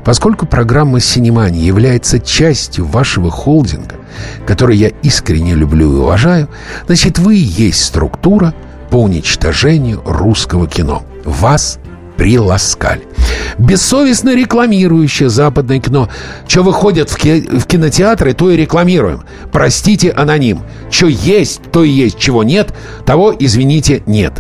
Поскольку 0.04 0.46
программа 0.46 1.00
«Синемания» 1.00 1.66
является 1.66 2.20
частью 2.20 2.86
вашего 2.86 3.32
холдинга, 3.32 3.96
который 4.46 4.78
я 4.78 4.90
искренне 5.02 5.56
люблю 5.56 5.92
и 5.94 6.00
уважаю, 6.00 6.50
значит, 6.86 7.18
вы 7.18 7.38
и 7.38 7.40
есть 7.40 7.84
структура 7.84 8.54
по 8.92 8.98
уничтожению 8.98 10.02
русского 10.06 10.68
кино. 10.68 11.04
Вас 11.24 11.80
приласкали. 12.18 13.02
Бессовестно 13.58 14.36
рекламирующее 14.36 15.30
западное 15.30 15.80
кино. 15.80 16.10
Что 16.48 16.64
выходит 16.64 17.10
в, 17.10 17.18
ки- 17.18 17.42
в 17.42 17.66
кинотеатры, 17.66 18.34
то 18.34 18.52
и 18.52 18.58
рекламируем. 18.58 19.24
Простите, 19.52 20.10
аноним. 20.12 20.62
Что 20.90 21.08
есть, 21.08 21.62
то 21.72 21.84
и 21.84 21.90
есть. 21.90 22.18
Чего 22.18 22.44
нет, 22.44 22.74
того, 23.06 23.34
извините, 23.38 24.04
нет. 24.06 24.34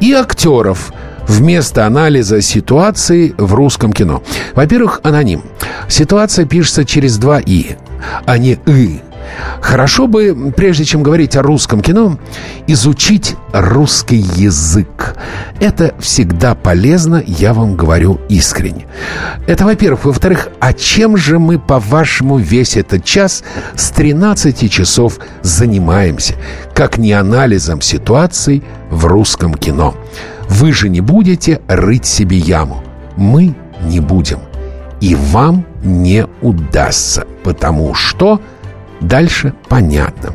И 0.00 0.12
актеров 0.12 0.92
вместо 1.26 1.86
анализа 1.86 2.40
ситуации 2.42 3.34
в 3.38 3.54
русском 3.54 3.92
кино. 3.92 4.22
Во-первых, 4.54 5.00
аноним. 5.02 5.42
Ситуация 5.88 6.44
пишется 6.44 6.84
через 6.84 7.16
два 7.16 7.40
«и», 7.40 7.76
а 8.26 8.38
не 8.38 8.58
«и». 8.66 9.00
Хорошо 9.60 10.06
бы, 10.06 10.52
прежде 10.56 10.84
чем 10.84 11.02
говорить 11.02 11.36
о 11.36 11.42
русском 11.42 11.80
кино, 11.80 12.18
изучить 12.66 13.36
русский 13.52 14.16
язык. 14.16 15.16
Это 15.60 15.94
всегда 15.98 16.54
полезно, 16.54 17.22
я 17.26 17.54
вам 17.54 17.76
говорю 17.76 18.20
искренне. 18.28 18.86
Это, 19.46 19.64
во-первых. 19.64 20.04
Во-вторых, 20.04 20.48
а 20.60 20.72
чем 20.72 21.16
же 21.16 21.38
мы, 21.38 21.58
по-вашему, 21.58 22.38
весь 22.38 22.76
этот 22.76 23.04
час 23.04 23.42
с 23.74 23.90
13 23.90 24.70
часов 24.70 25.18
занимаемся? 25.42 26.34
Как 26.74 26.98
не 26.98 27.12
анализом 27.12 27.80
ситуации 27.80 28.62
в 28.90 29.06
русском 29.06 29.54
кино? 29.54 29.94
Вы 30.48 30.72
же 30.72 30.88
не 30.88 31.00
будете 31.00 31.60
рыть 31.68 32.06
себе 32.06 32.36
яму. 32.36 32.82
Мы 33.16 33.54
не 33.82 34.00
будем. 34.00 34.40
И 35.00 35.14
вам 35.14 35.66
не 35.82 36.26
удастся, 36.40 37.26
потому 37.42 37.94
что 37.94 38.40
Дальше 39.08 39.52
понятно. 39.68 40.34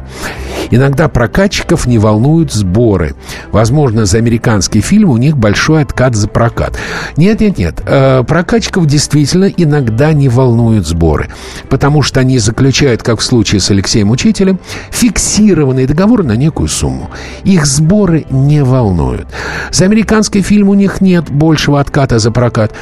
Иногда 0.72 1.08
прокатчиков 1.08 1.88
не 1.88 1.98
волнуют 1.98 2.54
сборы. 2.54 3.16
Возможно, 3.52 4.06
за 4.06 4.20
американский 4.20 4.82
фильм 4.82 5.10
у 5.10 5.18
них 5.18 5.38
большой 5.38 5.82
откат 5.82 6.16
за 6.16 6.28
прокат. 6.28 6.78
Нет-нет-нет, 7.18 7.82
э, 7.86 8.24
прокатчиков 8.28 8.86
действительно 8.86 9.46
иногда 9.46 10.14
не 10.14 10.30
волнуют 10.30 10.88
сборы, 10.88 11.30
потому 11.70 12.04
что 12.04 12.20
они 12.20 12.38
заключают, 12.38 13.02
как 13.02 13.20
в 13.20 13.24
случае 13.24 13.62
с 13.62 13.72
Алексеем 13.72 14.12
Учителем, 14.12 14.60
фиксированный 14.92 15.88
договор 15.88 16.24
на 16.24 16.34
некую 16.34 16.68
сумму. 16.68 17.10
Их 17.44 17.66
сборы 17.66 18.26
не 18.30 18.64
волнуют. 18.64 19.28
За 19.72 19.86
американский 19.86 20.44
фильм 20.44 20.70
у 20.70 20.76
них 20.76 21.02
нет 21.02 21.32
большего 21.32 21.80
отката 21.80 22.20
за 22.20 22.32
прокат. 22.32 22.74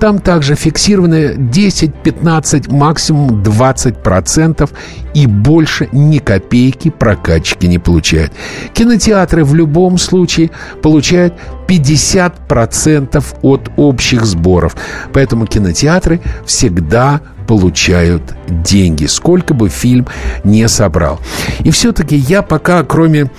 Там 0.00 0.18
также 0.18 0.54
фиксированы 0.54 1.34
10, 1.36 1.94
15, 1.94 2.68
максимум 2.68 3.42
20 3.42 4.02
процентов 4.02 4.70
и 5.14 5.26
больше 5.34 5.88
ни 5.92 6.18
копейки 6.18 6.90
прокатчики 6.90 7.66
не 7.66 7.78
получают. 7.78 8.32
Кинотеатры 8.72 9.44
в 9.44 9.54
любом 9.54 9.98
случае 9.98 10.50
получают 10.82 11.34
50% 11.68 13.24
от 13.42 13.70
общих 13.76 14.24
сборов. 14.24 14.76
Поэтому 15.12 15.46
кинотеатры 15.46 16.20
всегда 16.46 17.20
получают 17.46 18.22
деньги, 18.48 19.06
сколько 19.06 19.54
бы 19.54 19.68
фильм 19.68 20.06
не 20.44 20.66
собрал. 20.68 21.20
И 21.60 21.70
все-таки 21.70 22.16
я 22.16 22.42
пока, 22.42 22.82
кроме 22.84 23.30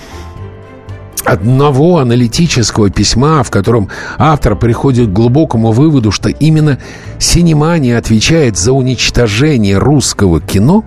одного 1.26 1.98
аналитического 1.98 2.90
письма, 2.90 3.42
в 3.42 3.50
котором 3.50 3.88
автор 4.18 4.56
приходит 4.56 5.08
к 5.08 5.12
глубокому 5.12 5.72
выводу, 5.72 6.12
что 6.12 6.28
именно 6.28 6.78
синемания 7.18 7.98
отвечает 7.98 8.56
за 8.56 8.72
уничтожение 8.72 9.78
русского 9.78 10.40
кино, 10.40 10.84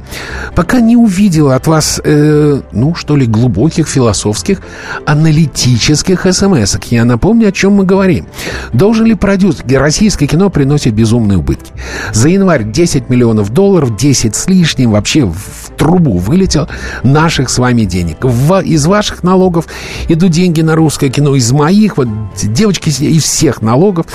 пока 0.55 0.79
не 0.79 0.95
увидел 0.95 1.51
от 1.51 1.67
вас, 1.67 1.99
э, 2.03 2.61
ну, 2.71 2.95
что 2.95 3.15
ли, 3.15 3.25
глубоких 3.25 3.87
философских 3.87 4.61
аналитических 5.05 6.21
смс 6.21 6.75
-ок. 6.75 6.85
Я 6.89 7.05
напомню, 7.05 7.49
о 7.49 7.51
чем 7.51 7.73
мы 7.73 7.83
говорим. 7.83 8.25
Должен 8.73 9.05
ли 9.05 9.15
продюсер? 9.15 9.65
Российское 9.79 10.27
кино 10.27 10.49
приносит 10.49 10.93
безумные 10.93 11.37
убытки. 11.37 11.71
За 12.13 12.29
январь 12.29 12.63
10 12.63 13.09
миллионов 13.09 13.49
долларов, 13.49 13.95
10 13.97 14.35
с 14.35 14.47
лишним, 14.47 14.91
вообще 14.91 15.25
в 15.25 15.71
трубу 15.77 16.17
вылетел 16.17 16.67
наших 17.03 17.49
с 17.49 17.57
вами 17.57 17.83
денег. 17.83 18.17
В, 18.21 18.61
из 18.61 18.85
ваших 18.85 19.23
налогов 19.23 19.65
идут 20.07 20.28
деньги 20.29 20.61
на 20.61 20.75
русское 20.75 21.09
кино, 21.09 21.35
из 21.35 21.51
моих, 21.51 21.97
вот 21.97 22.07
девочки, 22.41 22.89
из 22.89 23.23
всех 23.23 23.61
налогов 23.61 24.05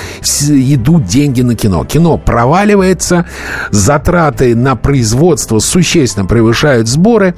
идут 0.48 1.04
деньги 1.06 1.42
на 1.42 1.54
кино. 1.54 1.84
Кино 1.84 2.16
проваливается, 2.16 3.26
затраты 3.70 4.54
на 4.54 4.76
производство 4.76 5.58
существенно 5.58 6.26
превышают 6.26 6.88
сборы. 6.88 7.34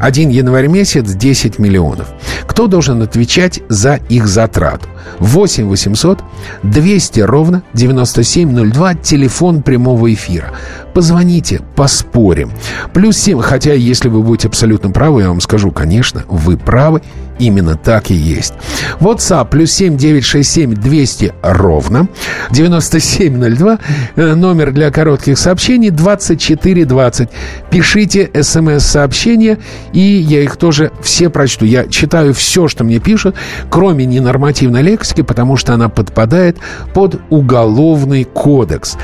1 0.00 0.30
январь 0.30 0.66
месяц 0.66 1.04
10 1.12 1.58
миллионов. 1.58 2.08
Кто 2.46 2.66
должен 2.66 3.02
отвечать 3.02 3.60
за 3.68 3.96
их 4.08 4.26
затрату? 4.26 4.88
8 5.18 5.68
800 5.68 6.20
200 6.62 7.20
ровно 7.20 7.62
9702, 7.74 8.94
телефон 8.94 9.62
прямого 9.62 10.12
эфира. 10.12 10.54
Позвоните, 10.94 11.60
поспорим. 11.76 12.50
Плюс 12.94 13.18
7, 13.18 13.42
хотя 13.42 13.74
если 13.74 14.08
вы 14.08 14.22
будете 14.22 14.48
абсолютно 14.48 14.90
правы, 14.90 15.20
я 15.20 15.28
вам 15.28 15.42
скажу, 15.42 15.70
конечно, 15.70 16.22
вы 16.28 16.56
правы, 16.56 17.02
именно 17.40 17.76
так 17.76 18.10
и 18.10 18.14
есть. 18.14 18.54
WhatsApp 19.00 19.48
плюс 19.50 19.72
7 19.72 19.96
967 19.96 20.74
200 20.74 21.34
ровно 21.42 22.08
9702, 22.50 23.78
э, 24.16 24.34
номер 24.34 24.72
для 24.72 24.90
коротких 24.90 25.38
сообщений 25.38 25.90
2420. 25.90 27.28
Пишите 27.70 28.30
смс-сообщения, 28.42 29.58
и 29.92 30.00
я 30.00 30.42
их 30.42 30.56
тоже 30.56 30.92
все 31.02 31.30
прочту. 31.30 31.64
Я 31.64 31.86
читаю 31.86 32.34
все, 32.34 32.68
что 32.68 32.84
мне 32.84 32.98
пишут, 32.98 33.34
кроме 33.70 34.06
ненормативной 34.06 34.82
лексики, 34.82 35.22
потому 35.22 35.56
что 35.56 35.74
она 35.74 35.88
подпадает 35.88 36.58
под 36.94 37.20
уголовный 37.30 38.24
кодекс. 38.24 38.96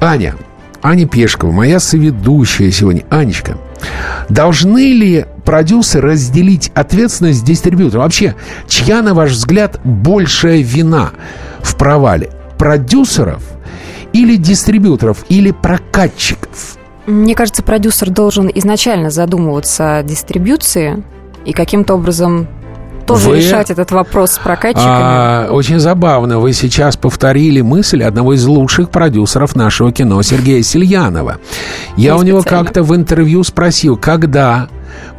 Аня, 0.00 0.34
Аня 0.82 1.06
Пешкова, 1.06 1.50
моя 1.50 1.80
соведущая 1.80 2.70
сегодня. 2.70 3.04
Анечка, 3.08 3.56
должны 4.28 4.92
ли 4.92 5.26
продюсеры 5.44 6.12
разделить 6.12 6.70
ответственность 6.74 7.40
с 7.40 7.42
дистрибьютором? 7.42 8.04
Вообще, 8.04 8.34
чья, 8.66 9.02
на 9.02 9.14
ваш 9.14 9.32
взгляд, 9.32 9.80
большая 9.84 10.62
вина 10.62 11.10
в 11.60 11.76
провале? 11.76 12.30
Продюсеров 12.58 13.42
или 14.12 14.36
дистрибьюторов, 14.36 15.24
или 15.28 15.50
прокатчиков? 15.50 16.78
Мне 17.06 17.34
кажется, 17.34 17.62
продюсер 17.62 18.10
должен 18.10 18.50
изначально 18.54 19.10
задумываться 19.10 19.98
о 19.98 20.02
дистрибьюции 20.02 21.02
и 21.44 21.52
каким-то 21.52 21.94
образом 21.94 22.48
тоже 23.06 23.28
вы, 23.28 23.36
решать 23.38 23.70
этот 23.70 23.90
вопрос 23.90 24.32
с 24.32 24.38
прокатчиками. 24.38 24.86
А, 24.86 25.48
очень 25.50 25.78
забавно. 25.78 26.38
Вы 26.38 26.52
сейчас 26.52 26.96
повторили 26.96 27.60
мысль 27.60 28.02
одного 28.02 28.34
из 28.34 28.44
лучших 28.46 28.90
продюсеров 28.90 29.54
нашего 29.56 29.92
кино, 29.92 30.20
Сергея 30.22 30.62
Сильянова. 30.62 31.38
Я 31.96 32.14
Не 32.14 32.18
у 32.18 32.22
него 32.22 32.42
как-то 32.42 32.82
в 32.82 32.94
интервью 32.94 33.44
спросил, 33.44 33.96
когда 33.96 34.68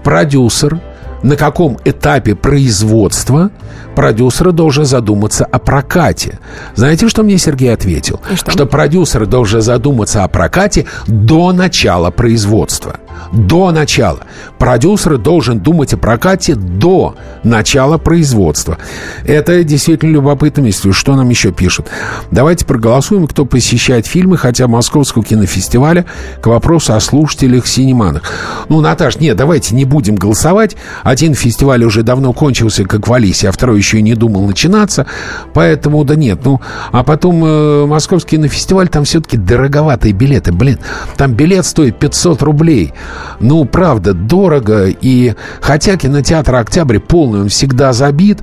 продюсер 0.03 0.79
на 1.25 1.35
каком 1.35 1.79
этапе 1.85 2.35
производства 2.35 3.49
продюсер 3.95 4.51
должен 4.51 4.85
задуматься 4.85 5.43
о 5.43 5.57
прокате. 5.57 6.39
Знаете, 6.75 7.09
что 7.09 7.23
мне 7.23 7.39
Сергей 7.39 7.73
ответил? 7.73 8.19
что? 8.35 8.51
что 8.51 8.65
продюсер 8.67 9.25
должен 9.25 9.61
задуматься 9.61 10.23
о 10.23 10.27
прокате 10.27 10.85
до 11.07 11.51
начала 11.51 12.11
производства. 12.11 12.97
До 13.31 13.71
начала. 13.71 14.19
Продюсер 14.57 15.17
должен 15.17 15.59
думать 15.59 15.93
о 15.93 15.97
прокате 15.97 16.55
до 16.55 17.15
начала 17.43 17.97
производства. 17.97 18.77
Это 19.25 19.63
действительно 19.63 20.11
любопытно 20.11 20.63
мысль. 20.63 20.91
Что 20.91 21.15
нам 21.15 21.29
еще 21.29 21.51
пишут? 21.51 21.87
Давайте 22.31 22.65
проголосуем, 22.65 23.27
кто 23.27 23.45
посещает 23.45 24.05
фильмы, 24.05 24.37
хотя 24.37 24.67
Московского 24.67 25.23
кинофестиваля, 25.23 26.05
к 26.41 26.47
вопросу 26.47 26.93
о 26.93 26.99
слушателях 26.99 27.67
синеманах. 27.67 28.23
Ну, 28.69 28.81
Наташ, 28.81 29.17
нет, 29.19 29.37
давайте 29.37 29.75
не 29.75 29.85
будем 29.85 30.15
голосовать. 30.15 30.75
Один 31.03 31.33
фестиваль 31.33 31.83
уже 31.83 32.03
давно 32.03 32.33
кончился, 32.33 32.83
как 32.83 33.07
в 33.07 33.13
Алисе, 33.13 33.49
а 33.49 33.51
второй 33.51 33.77
еще 33.77 33.99
и 33.99 34.01
не 34.01 34.15
думал 34.15 34.45
начинаться. 34.47 35.05
Поэтому, 35.53 36.03
да 36.03 36.15
нет. 36.15 36.39
Ну, 36.43 36.61
а 36.91 37.03
потом 37.03 37.43
э, 37.45 37.85
Московский 37.85 38.35
кинофестиваль, 38.37 38.89
там 38.89 39.03
все-таки 39.03 39.37
дороговатые 39.37 40.13
билеты. 40.13 40.51
Блин, 40.51 40.79
там 41.17 41.33
билет 41.33 41.65
стоит 41.65 41.97
500 41.99 42.41
рублей. 42.41 42.93
Ну, 43.39 43.65
правда, 43.65 44.13
дорого. 44.13 44.87
И 44.87 45.33
хотя 45.61 45.97
кинотеатр 45.97 46.55
«Октябрь» 46.55 46.99
полный, 46.99 47.41
он 47.41 47.49
всегда 47.49 47.93
забит, 47.93 48.39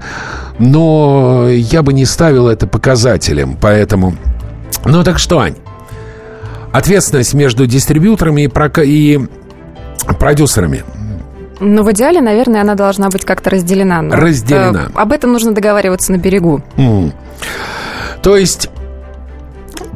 но 0.58 1.48
я 1.48 1.82
бы 1.82 1.92
не 1.92 2.04
ставил 2.04 2.48
это 2.48 2.66
показателем. 2.66 3.56
Поэтому... 3.60 4.14
Ну, 4.84 5.02
так 5.04 5.18
что, 5.18 5.40
Ань? 5.40 5.56
Ответственность 6.72 7.34
между 7.34 7.66
дистрибьюторами 7.66 8.42
и, 8.42 8.48
прока... 8.48 8.82
и 8.82 9.20
продюсерами. 10.18 10.84
Ну, 11.60 11.84
в 11.84 11.92
идеале, 11.92 12.20
наверное, 12.20 12.62
она 12.62 12.74
должна 12.74 13.08
быть 13.08 13.24
как-то 13.24 13.50
разделена. 13.50 14.02
Но 14.02 14.16
разделена. 14.16 14.86
Это, 14.86 15.00
об 15.00 15.12
этом 15.12 15.32
нужно 15.32 15.52
договариваться 15.52 16.10
на 16.10 16.16
берегу. 16.16 16.62
Mm. 16.76 17.12
То 18.22 18.36
есть 18.36 18.68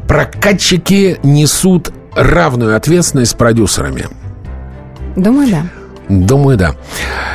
прокатчики 0.07 1.19
несут 1.23 1.91
равную 2.15 2.75
ответственность 2.75 3.31
с 3.31 3.33
продюсерами. 3.33 4.05
Думаю, 5.17 5.49
да. 5.49 5.63
Думаю, 6.09 6.57
да. 6.57 6.75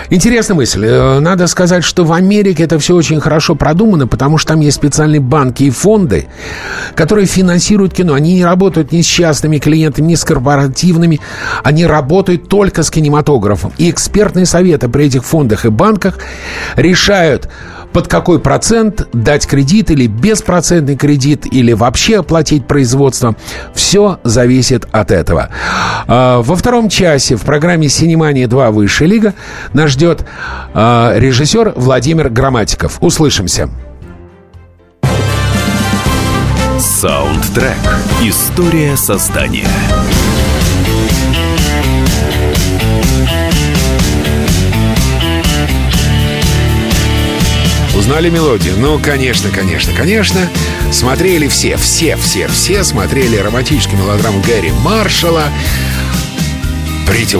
Интересная 0.08 0.56
мысль. 0.56 0.86
Э, 0.86 1.18
надо 1.18 1.46
сказать, 1.46 1.84
что 1.84 2.04
в 2.04 2.12
Америке 2.12 2.62
это 2.62 2.78
все 2.78 2.94
очень 2.94 3.20
хорошо 3.20 3.54
продумано, 3.54 4.06
потому 4.06 4.38
что 4.38 4.52
там 4.52 4.60
есть 4.60 4.76
специальные 4.76 5.20
банки 5.20 5.64
и 5.64 5.70
фонды, 5.70 6.26
которые 6.94 7.26
финансируют 7.26 7.92
кино. 7.92 8.14
Они 8.14 8.34
не 8.34 8.44
работают 8.44 8.92
ни 8.92 9.02
с 9.02 9.06
частными 9.06 9.58
клиентами, 9.58 10.06
ни 10.06 10.14
с 10.14 10.24
корпоративными. 10.24 11.20
Они 11.62 11.84
работают 11.84 12.48
только 12.48 12.82
с 12.82 12.90
кинематографом. 12.90 13.72
И 13.76 13.90
экспертные 13.90 14.46
советы 14.46 14.88
при 14.88 15.06
этих 15.06 15.24
фондах 15.24 15.66
и 15.66 15.68
банках 15.68 16.18
решают, 16.76 17.50
под 17.92 18.08
какой 18.08 18.38
процент 18.40 19.08
дать 19.12 19.46
кредит 19.46 19.90
или 19.90 20.06
беспроцентный 20.06 20.96
кредит, 20.96 21.46
или 21.46 21.72
вообще 21.72 22.18
оплатить 22.18 22.66
производство. 22.66 23.36
Все 23.74 24.18
зависит 24.24 24.86
от 24.92 25.10
этого. 25.10 25.50
А, 26.06 26.42
во 26.42 26.56
втором 26.56 26.88
часе 26.88 27.36
в 27.36 27.42
программе 27.42 27.88
«Синемания 27.88 28.46
2. 28.46 28.70
Высшая 28.70 29.06
лига» 29.06 29.34
нас 29.72 29.90
ждет 29.90 30.24
а, 30.74 31.14
режиссер 31.16 31.74
Владимир 31.76 32.28
Грамматиков. 32.28 32.98
Услышимся. 33.00 33.70
Саундтрек. 36.78 37.76
История 38.22 38.96
создания. 38.96 39.68
Узнали 48.02 48.30
мелодию? 48.30 48.74
Ну, 48.78 48.98
конечно, 48.98 49.48
конечно, 49.50 49.92
конечно. 49.92 50.40
Смотрели 50.90 51.46
все, 51.46 51.76
все, 51.76 52.16
все, 52.16 52.48
все 52.48 52.82
смотрели 52.82 53.36
романтическую 53.36 53.96
мелодраму 53.96 54.40
Гэри 54.40 54.72
Маршалла 54.72 55.44
«Прити 57.06 57.38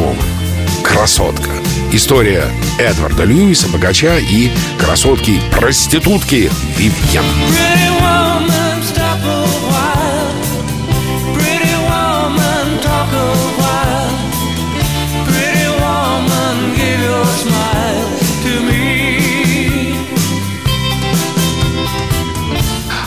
Красотка. 0.85 1.51
История 1.91 2.45
Эдварда 2.79 3.25
Льюиса, 3.25 3.67
богача 3.71 4.19
и 4.19 4.53
красотки-проститутки 4.79 6.49
Вивьен. 6.77 7.25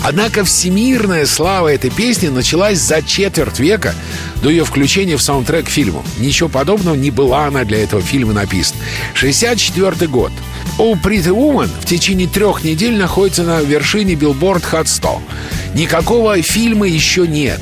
Однако 0.08 0.44
всемирная 0.44 1.26
слава 1.26 1.74
этой 1.74 1.90
песни 1.90 2.28
началась 2.28 2.78
за 2.78 3.02
четверть 3.02 3.58
века 3.58 3.96
до 4.44 4.52
ее 4.52 4.64
включения 4.64 5.18
в 5.18 5.22
саундтрек 5.24 5.68
фильму. 5.68 6.06
Ничего 6.20 6.48
подобного 6.48 6.94
не 6.94 7.10
была 7.10 7.48
она 7.48 7.64
для 7.64 7.82
этого 7.82 8.04
фильма 8.04 8.32
написана. 8.34 8.80
64 9.16 10.08
год. 10.08 10.32
«Oh 10.78 11.00
Pretty 11.02 11.30
Woman» 11.30 11.70
в 11.80 11.86
течение 11.86 12.28
трех 12.28 12.64
недель 12.64 12.98
находится 12.98 13.44
на 13.44 13.62
вершине 13.62 14.14
Billboard 14.14 14.64
Hot 14.72 14.88
100. 14.88 15.22
Никакого 15.74 16.42
фильма 16.42 16.88
еще 16.88 17.28
нет. 17.28 17.60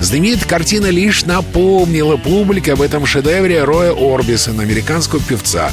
Знаменитая 0.00 0.48
картина 0.48 0.86
лишь 0.86 1.24
напомнила 1.24 2.16
публике 2.16 2.72
об 2.72 2.82
этом 2.82 3.06
шедевре 3.06 3.64
Роя 3.64 3.92
Орбисона, 3.92 4.62
американского 4.62 5.20
певца. 5.20 5.70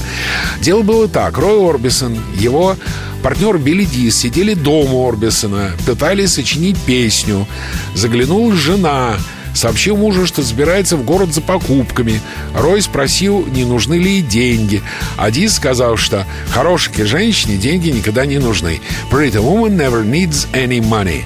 Дело 0.62 0.82
было 0.82 1.08
так. 1.08 1.38
Рой 1.38 1.70
Орбисон, 1.70 2.18
его 2.38 2.76
партнер 3.24 3.58
Билли 3.58 3.86
Дис 3.86 4.18
сидели 4.18 4.54
дома 4.54 5.08
Орбисона, 5.08 5.72
пытались 5.86 6.34
сочинить 6.34 6.78
песню. 6.78 7.48
Заглянула 7.96 8.56
жена, 8.56 9.16
Сообщил 9.54 9.98
мужу, 9.98 10.26
что 10.26 10.44
собирается 10.44 10.98
в 10.98 11.04
город 11.04 11.34
за 11.34 11.42
покупками. 11.42 12.22
Рой 12.56 12.82
спросил, 12.82 13.46
не 13.46 13.66
нужны 13.66 13.96
ли 13.96 14.14
ей 14.14 14.22
деньги. 14.22 14.82
А 15.18 15.32
Дис 15.32 15.56
сказал, 15.56 15.98
что 15.98 16.26
хорошей 16.50 17.06
женщине 17.06 17.58
деньги 17.58 17.90
никогда 17.90 18.26
не 18.26 18.40
нужны. 18.40 18.82
Pretty 19.12 19.34
woman 19.34 19.76
never 19.76 20.04
needs 20.04 20.48
any 20.54 20.80
money. 20.80 21.24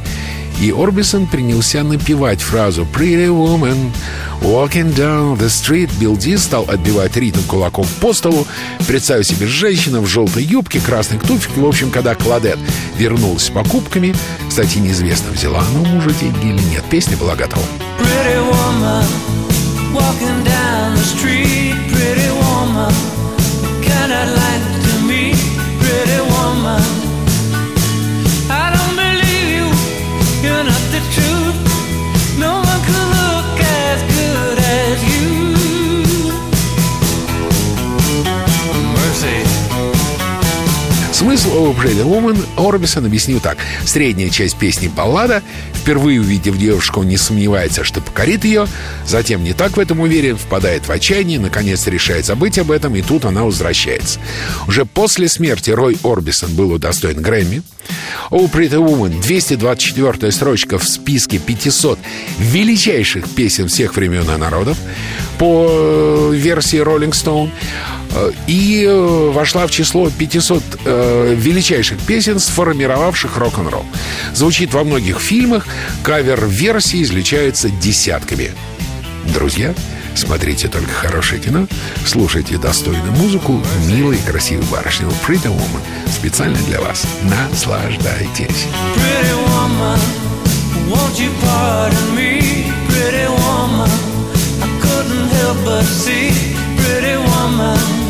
И 0.61 0.71
Орбисон 0.71 1.27
принялся 1.27 1.83
напевать 1.83 2.41
фразу 2.41 2.87
«Pretty 2.91 3.27
woman 3.27 3.91
walking 4.41 4.95
down 4.95 5.37
the 5.37 5.47
street». 5.47 5.89
Билл 5.99 6.15
Ди 6.17 6.37
стал 6.37 6.63
отбивать 6.67 7.17
ритм 7.17 7.41
кулаком 7.47 7.85
по 7.99 8.13
столу. 8.13 8.47
Представив 8.87 9.27
себе 9.27 9.47
женщину 9.47 10.01
в 10.01 10.07
желтой 10.07 10.43
юбке, 10.43 10.79
красных 10.79 11.23
туфель. 11.23 11.61
В 11.61 11.65
общем, 11.65 11.91
когда 11.91 12.15
Кладет 12.15 12.57
вернулась 12.97 13.43
с 13.43 13.49
покупками, 13.49 14.15
кстати, 14.47 14.77
неизвестно, 14.77 15.31
взяла 15.31 15.59
она 15.59 15.81
у 15.81 15.85
мужа 15.85 16.11
деньги 16.11 16.47
или 16.47 16.61
нет. 16.71 16.83
Песня 16.89 17.17
была 17.17 17.35
готова. 17.35 17.63
Pretty 17.99 18.39
woman 18.49 19.05
walking 19.93 20.43
down 20.43 20.95
the 20.95 21.03
street 21.03 21.75
Pretty 21.91 22.29
woman, 22.31 22.93
kind 23.83 24.11
of 24.11 24.35
like 24.35 24.74
mercy. 39.16 39.64
Смысл 41.26 41.55
«Oh 41.55 41.76
Pretty 41.76 42.03
Woman» 42.03 42.38
Орбисон 42.55 43.07
объяснил 43.07 43.39
так. 43.39 43.57
Средняя 43.84 44.30
часть 44.30 44.57
песни 44.57 44.88
баллада. 44.88 45.41
Впервые 45.73 46.21
увидев 46.21 46.55
девушку, 46.55 46.99
он 46.99 47.07
не 47.07 47.17
сомневается, 47.17 47.84
что 47.84 47.99
покорит 47.99 48.45
ее. 48.45 48.67
Затем 49.07 49.43
не 49.43 49.53
так 49.53 49.76
в 49.76 49.80
этом 49.80 50.01
уверен, 50.01 50.38
впадает 50.38 50.88
в 50.88 50.91
отчаяние, 50.91 51.39
наконец 51.39 51.88
решает 51.88 52.28
забыть 52.28 52.59
об 52.59 52.69
этом, 52.69 52.95
и 52.95 53.01
тут 53.01 53.26
она 53.26 53.43
возвращается. 53.43 54.19
Уже 54.67 54.86
после 54.86 55.28
смерти 55.28 55.71
Рой 55.71 55.97
Орбисон 56.03 56.53
был 56.53 56.71
удостоен 56.71 57.19
Грэмми. 57.19 57.63
«Oh 58.30 58.47
Pretty 58.51 58.78
Woman» 58.78 59.19
224 59.19 60.32
строчка 60.32 60.78
в 60.78 60.88
списке 60.88 61.39
500 61.39 61.97
величайших 62.38 63.28
песен 63.30 63.67
всех 63.67 63.95
времен 63.95 64.30
и 64.30 64.38
народов 64.38 64.78
по 65.38 65.67
э, 65.69 66.31
версии 66.33 66.79
Rolling 66.81 67.11
Stone 67.11 67.49
э, 68.13 68.31
и 68.47 68.86
э, 68.88 69.31
вошла 69.31 69.67
в 69.67 69.71
число 69.71 70.09
500 70.09 70.63
величайших 70.86 71.99
песен, 72.01 72.39
сформировавших 72.39 73.38
рок-н-ролл. 73.38 73.86
Звучит 74.33 74.73
во 74.73 74.83
многих 74.83 75.19
фильмах, 75.19 75.67
кавер-версии 76.03 77.03
излечаются 77.03 77.69
десятками. 77.69 78.51
Друзья, 79.33 79.73
смотрите 80.15 80.67
только 80.67 80.91
хорошее 80.91 81.41
кино, 81.41 81.67
слушайте 82.05 82.57
достойную 82.57 83.11
музыку, 83.13 83.61
милой 83.88 84.17
и 84.17 84.29
красивой 84.29 84.65
барышни 84.71 85.07
Pretty 85.27 85.47
Woman 85.47 85.81
специально 86.09 86.57
для 86.67 86.79
вас. 86.81 87.05
Наслаждайтесь. 87.23 88.67
Pretty 88.95 89.36
woman, 89.47 89.99
won't 90.89 91.19
you 91.19 91.31
pardon 91.41 92.15
me, 92.15 92.71
pretty 92.88 93.27
woman? 93.27 94.14
But 95.66 95.84
see, 95.84 96.30
pretty 96.78 97.18
woman, 97.18 98.04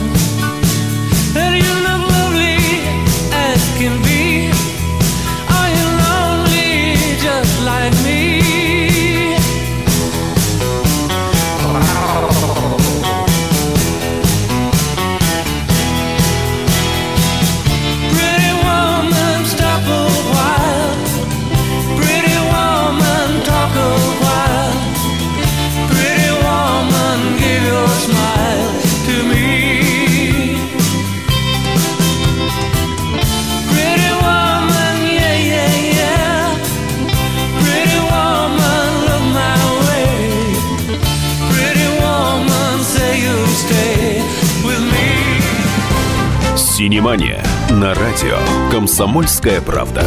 Синемания 47.06 47.46
на 47.70 47.94
радио 47.94 48.36
«Комсомольская 48.72 49.62
правда». 49.62 50.04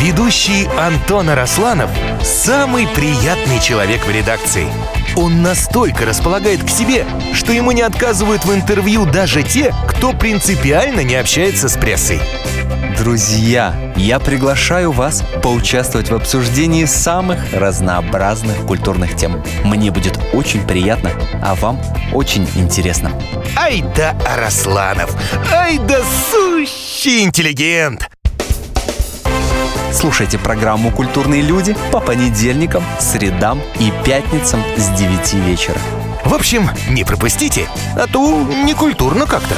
Ведущий 0.00 0.66
Антон 0.78 1.28
Арасланов– 1.28 1.90
самый 2.22 2.88
приятный 2.88 3.60
человек 3.60 4.06
в 4.06 4.10
редакции. 4.10 4.68
Он 5.14 5.42
настолько 5.42 6.06
располагает 6.06 6.64
к 6.64 6.70
себе, 6.70 7.04
что 7.34 7.52
ему 7.52 7.72
не 7.72 7.82
отказывают 7.82 8.46
в 8.46 8.54
интервью 8.54 9.04
даже 9.04 9.42
те, 9.42 9.74
кто 9.86 10.14
принципиально 10.14 11.00
не 11.00 11.16
общается 11.16 11.68
с 11.68 11.76
прессой. 11.76 12.18
Друзья, 12.98 13.74
я 13.96 14.18
приглашаю 14.18 14.90
вас 14.90 15.22
поучаствовать 15.42 16.10
в 16.10 16.14
обсуждении 16.14 16.86
самых 16.86 17.52
разнообразных 17.52 18.66
культурных 18.66 19.14
тем. 19.14 19.42
Мне 19.64 19.90
будет 19.90 20.18
очень 20.32 20.66
приятно, 20.66 21.10
а 21.42 21.54
вам 21.54 21.78
очень 22.12 22.48
интересно. 22.56 23.12
Ай 23.56 23.84
да 23.94 24.16
Арасланов! 24.26 25.14
Ай 25.52 25.78
да 25.78 26.00
сущий 26.30 27.22
интеллигент! 27.22 28.08
Слушайте 29.92 30.38
программу 30.38 30.90
«Культурные 30.90 31.42
люди» 31.42 31.76
по 31.92 32.00
понедельникам, 32.00 32.82
средам 32.98 33.60
и 33.78 33.92
пятницам 34.04 34.62
с 34.76 34.88
9 34.98 35.34
вечера. 35.46 35.78
В 36.24 36.34
общем, 36.34 36.68
не 36.90 37.04
пропустите, 37.04 37.68
а 37.94 38.06
то 38.06 38.42
не 38.64 38.74
культурно 38.74 39.26
как-то. 39.26 39.54